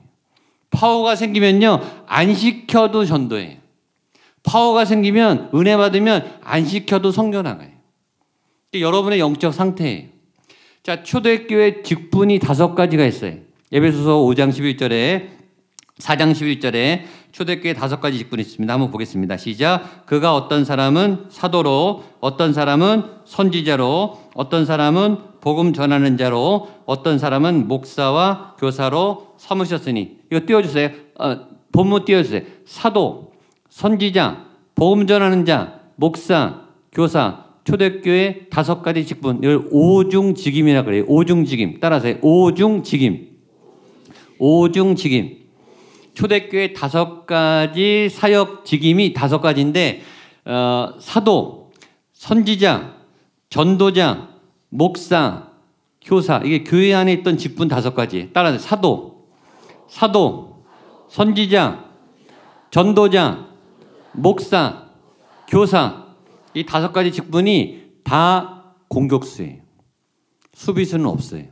파워가 0.71 1.17
생기면요, 1.17 1.81
안 2.07 2.35
시켜도 2.35 3.05
전도해요. 3.05 3.57
파워가 4.43 4.85
생기면, 4.85 5.51
은혜 5.55 5.77
받으면 5.77 6.39
안 6.43 6.65
시켜도 6.65 7.11
성교 7.11 7.43
나가요. 7.43 7.76
여러분의 8.81 9.19
영적 9.21 9.53
상태예요. 9.53 10.09
자, 10.83 11.03
초대교회 11.03 11.83
직분이 11.83 12.39
다섯 12.39 12.75
가지가 12.75 13.05
있어요. 13.05 13.35
예배소서 13.73 14.19
5장 14.19 14.51
11절에 14.51 15.37
4장 15.99 16.33
11절에 16.33 17.03
초대교회 17.33 17.75
다섯 17.75 18.01
가지 18.01 18.19
직분이 18.19 18.43
있습니다. 18.43 18.73
한번 18.73 18.91
보겠습니다. 18.91 19.37
시작. 19.37 20.07
그가 20.07 20.35
어떤 20.35 20.65
사람은 20.65 21.27
사도로, 21.31 22.05
어떤 22.21 22.53
사람은 22.53 23.05
선지자로, 23.25 24.21
어떤 24.35 24.65
사람은 24.65 25.19
복음 25.41 25.73
전하는 25.73 26.17
자로, 26.17 26.69
어떤 26.87 27.19
사람은 27.19 27.69
목사와 27.69 28.57
교사로 28.59 29.35
삼으셨으니 29.39 30.19
이거 30.31 30.47
띄워주세요. 30.47 30.91
어, 31.19 31.37
본문 31.73 32.05
띄워주세요. 32.05 32.43
사도, 32.67 33.33
선지자, 33.71 34.47
복음 34.75 35.07
전하는 35.07 35.45
자, 35.45 35.81
목사, 35.97 36.63
교사, 36.93 37.46
초대교회 37.67 38.47
다섯 38.49 38.81
가지 38.81 39.05
직분 39.05 39.39
이걸 39.39 39.69
오중직임이라 39.71 40.85
그래요. 40.85 41.05
오중직임 41.09 41.79
따라서 41.81 42.09
오중직임, 42.23 43.29
오중직임. 44.39 45.47
초대교회 46.15 46.73
다섯 46.73 47.27
가지 47.27 48.09
사역 48.09 48.65
직임이 48.65 49.13
다섯 49.13 49.41
가지인데 49.41 50.01
어, 50.45 50.95
사도, 51.01 51.73
선지자, 52.13 52.95
전도자, 53.51 54.29
목사, 54.71 55.49
교사 56.03 56.41
이게 56.45 56.63
교회 56.63 56.95
안에 56.95 57.13
있던 57.15 57.37
직분 57.37 57.67
다섯 57.67 57.95
가지. 57.95 58.31
따라서 58.33 58.59
사도, 58.59 59.27
사도, 59.89 60.65
선지자, 61.09 61.85
전도자, 62.71 63.49
목사, 64.13 64.87
교사 65.49 66.06
이 66.57 66.65
다섯 66.65 66.91
가지 66.91 67.13
직분이 67.13 67.83
다 68.03 68.75
공격수예요. 68.89 69.61
수비수는 70.55 71.05
없어요. 71.05 71.45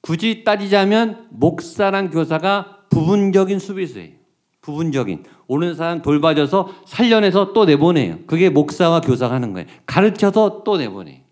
굳이 0.00 0.44
따지자면 0.44 1.26
목사랑 1.30 2.10
교사가 2.10 2.84
부분적인 2.90 3.58
수비수예요. 3.58 4.14
부분적인 4.60 5.24
오는 5.48 5.74
사람 5.74 6.00
돌봐줘서 6.00 6.68
살려내서 6.86 7.52
또 7.54 7.64
내보내요. 7.64 8.20
그게 8.28 8.50
목사와 8.50 9.00
교사가 9.00 9.34
하는 9.34 9.52
거예요. 9.52 9.66
가르쳐서 9.84 10.62
또 10.62 10.76
내보내요. 10.76 11.22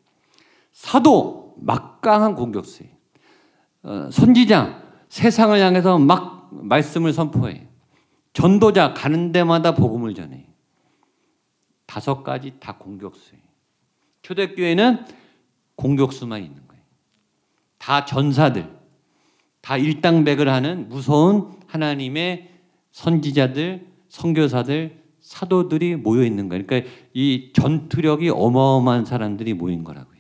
사도 0.73 1.55
막강한 1.59 2.35
공격수예요. 2.35 2.93
어, 3.85 4.09
선지자 4.11 4.83
세상을 5.09 5.57
향해서 5.57 5.99
막 5.99 6.49
말씀을 6.51 7.13
선포해요. 7.13 7.61
전도자 8.33 8.93
가는 8.93 9.31
데마다 9.31 9.75
복음을 9.75 10.15
전해요. 10.15 10.54
다섯 11.95 12.25
가지 12.25 12.55
다 12.59 12.77
공격수예요. 12.77 13.41
초대교회는 14.23 15.07
공격수만 15.77 16.43
있는 16.43 16.67
거예요. 16.67 16.83
다 17.79 18.05
전사들, 18.05 18.69
다 19.61 19.77
일당백을 19.77 20.49
하는 20.49 20.89
무서운 20.89 21.53
하나님의 21.69 22.51
선지자들, 22.91 23.87
선교사들, 24.09 25.05
사도들이 25.21 25.95
모여 25.95 26.25
있는 26.25 26.49
거예요. 26.49 26.65
그러니까 26.67 26.91
이 27.13 27.53
전투력이 27.55 28.29
어마어마한 28.31 29.05
사람들이 29.05 29.55
모인 29.55 29.85
거라고요. 29.85 30.19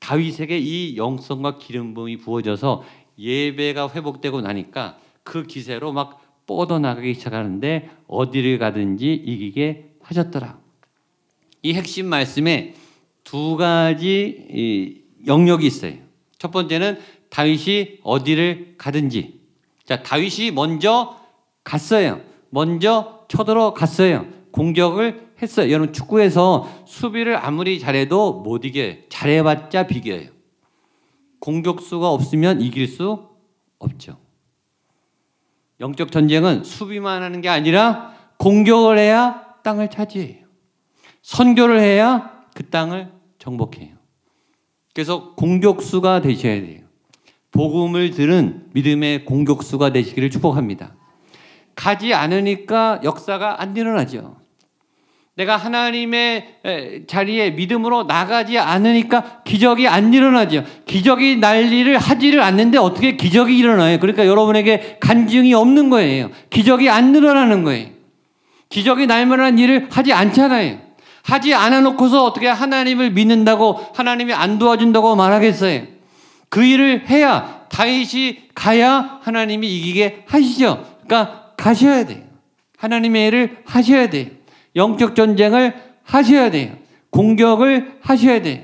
다윗에게 0.00 0.58
이 0.58 0.98
영성과 0.98 1.56
기름 1.56 1.94
부음이 1.94 2.18
부어져서 2.18 2.84
예배가 3.18 3.94
회복되고 3.94 4.42
나니까 4.42 4.98
그 5.22 5.44
기세로 5.44 5.94
막 5.94 6.20
뻗어나가기 6.46 7.14
시작하는데 7.14 7.88
어디를 8.06 8.58
가든지 8.58 9.14
이기게 9.14 9.87
하셨더라. 10.08 10.58
이 11.62 11.74
핵심 11.74 12.06
말씀에 12.06 12.74
두 13.24 13.56
가지 13.56 14.46
이 14.50 15.02
영역이 15.26 15.66
있어요. 15.66 15.94
첫 16.38 16.50
번째는 16.50 16.98
다윗이 17.30 17.98
어디를 18.02 18.76
가든지. 18.78 19.40
자, 19.84 20.02
다윗이 20.02 20.52
먼저 20.52 21.18
갔어요. 21.62 22.20
먼저 22.50 23.26
쳐들어 23.28 23.74
갔어요. 23.74 24.26
공격을 24.52 25.28
했어요. 25.42 25.70
여러분 25.70 25.92
축구에서 25.92 26.84
수비를 26.86 27.36
아무리 27.36 27.78
잘해도 27.78 28.40
못 28.40 28.64
이겨요. 28.64 28.94
잘해봤자 29.08 29.86
비겨요. 29.86 30.30
공격수가 31.40 32.08
없으면 32.08 32.60
이길 32.62 32.88
수 32.88 33.28
없죠. 33.78 34.18
영적 35.80 36.10
전쟁은 36.10 36.64
수비만 36.64 37.22
하는 37.22 37.40
게 37.40 37.48
아니라 37.48 38.14
공격을 38.38 38.98
해야 38.98 39.47
땅을 39.68 39.90
차지해요. 39.90 40.46
선교를 41.20 41.80
해야 41.80 42.30
그 42.54 42.70
땅을 42.70 43.08
정복해요. 43.38 43.96
그래서 44.94 45.34
공격수가 45.34 46.22
되셔야 46.22 46.62
돼요. 46.62 46.80
복음을 47.50 48.10
들은 48.10 48.66
믿음의 48.72 49.26
공격수가 49.26 49.92
되시기를 49.92 50.30
축복합니다. 50.30 50.94
가지 51.74 52.14
않으니까 52.14 53.00
역사가 53.04 53.60
안 53.60 53.76
일어나죠. 53.76 54.38
내가 55.34 55.56
하나님의 55.56 56.58
에, 56.64 57.06
자리에 57.06 57.50
믿음으로 57.50 58.04
나가지 58.04 58.58
않으니까 58.58 59.42
기적이 59.44 59.86
안 59.86 60.12
일어나죠. 60.12 60.64
기적이 60.86 61.36
날 61.36 61.72
일을 61.72 61.98
하지를 61.98 62.40
않는데 62.40 62.78
어떻게 62.78 63.16
기적이 63.16 63.56
일어나요? 63.56 64.00
그러니까 64.00 64.26
여러분에게 64.26 64.96
간증이 64.98 65.54
없는 65.54 65.90
거예요. 65.90 66.30
기적이 66.50 66.88
안 66.88 67.14
일어나는 67.14 67.62
거예요. 67.62 67.97
기적이 68.68 69.06
날 69.06 69.26
만한 69.26 69.58
일을 69.58 69.88
하지 69.90 70.12
않잖아요. 70.12 70.78
하지 71.22 71.54
않아 71.54 71.80
놓고서 71.80 72.24
어떻게 72.24 72.48
하나님을 72.48 73.10
믿는다고 73.10 73.78
하나님이 73.94 74.32
안 74.32 74.58
도와준다고 74.58 75.16
말하겠어요. 75.16 75.82
그 76.48 76.64
일을 76.64 77.08
해야 77.08 77.66
다윗이 77.70 78.48
가야 78.54 79.20
하나님이 79.22 79.68
이기게 79.76 80.24
하시죠. 80.26 80.84
그러니까 81.04 81.52
가셔야 81.56 82.06
돼요. 82.06 82.22
하나님의 82.78 83.26
일을 83.28 83.58
하셔야 83.66 84.08
돼요. 84.08 84.26
영적 84.76 85.14
전쟁을 85.14 85.74
하셔야 86.04 86.50
돼요. 86.50 86.72
공격을 87.10 87.98
하셔야 88.00 88.40
돼요. 88.40 88.60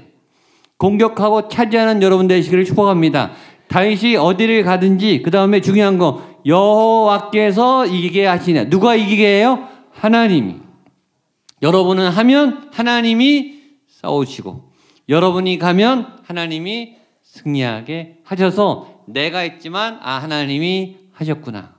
공격하고 0.79 1.49
차지하는 1.49 2.03
여러분 2.03 2.29
되시기를 2.29 2.65
축복합니다. 2.65 3.33
다윗이 3.69 4.17
어디를 4.17 4.63
가든지 4.63 5.23
그 5.23 5.31
다음에 5.31 5.61
중요한 5.61 5.99
거 5.99 6.23
여호와께서 6.47 7.87
이기게 7.87 8.27
하시냐. 8.27 8.69
누가 8.69 8.95
이기게 8.95 9.27
해요? 9.27 9.69
하나님이. 9.95 10.57
여러분은 11.63 12.09
하면 12.11 12.69
하나님이 12.73 13.55
싸우시고 13.89 14.73
여러분이 15.09 15.59
가면 15.59 16.19
하나님이 16.25 16.97
승리하게 17.23 18.19
하셔서 18.25 19.03
내가 19.07 19.41
했지만 19.41 19.99
아 20.03 20.19
하나님이 20.19 20.97
하셨구나. 21.13 21.75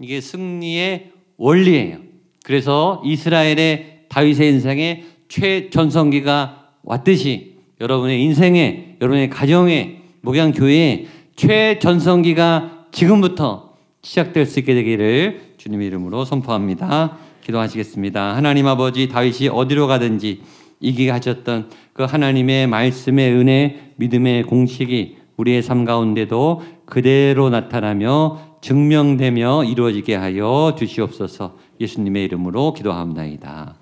이게 0.00 0.20
승리의 0.20 1.12
원리예요. 1.36 1.98
그래서 2.44 3.02
이스라엘의 3.04 4.04
다윗의 4.08 4.52
인생에 4.52 5.04
최전성기가 5.28 6.68
왔듯이 6.82 7.58
여러분의 7.80 8.22
인생에 8.22 8.96
여러분의 9.00 9.28
가정에 9.28 10.02
목양 10.20 10.52
교회에 10.52 11.06
최전성기가 11.36 12.86
지금부터 12.90 13.76
시작될 14.02 14.46
수 14.46 14.58
있게 14.60 14.74
되기를 14.74 15.54
주님의 15.58 15.86
이름으로 15.88 16.24
선포합니다. 16.24 17.18
기도하시겠습니다. 17.48 18.36
하나님 18.36 18.66
아버지 18.66 19.08
다윗이 19.08 19.48
어디로 19.48 19.86
가든지 19.86 20.42
이기게 20.80 21.10
하셨던 21.10 21.70
그 21.92 22.04
하나님의 22.04 22.66
말씀의 22.66 23.32
은혜, 23.32 23.92
믿음의 23.96 24.44
공식이 24.44 25.16
우리의 25.36 25.62
삶 25.62 25.84
가운데도 25.84 26.62
그대로 26.84 27.48
나타나며 27.50 28.58
증명되며 28.60 29.64
이루어지게 29.64 30.14
하여 30.14 30.74
주시옵소서. 30.78 31.56
예수님의 31.80 32.24
이름으로 32.24 32.74
기도합니다. 32.74 33.76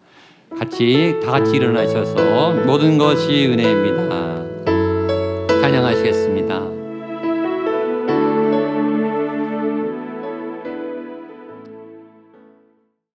같이 0.59 1.14
다 1.22 1.33
같이 1.33 1.57
일어나셔서 1.57 2.64
모든 2.66 2.98
것이 2.98 3.46
은혜입니다. 3.46 4.46
찬양하시겠습니다. 5.61 6.25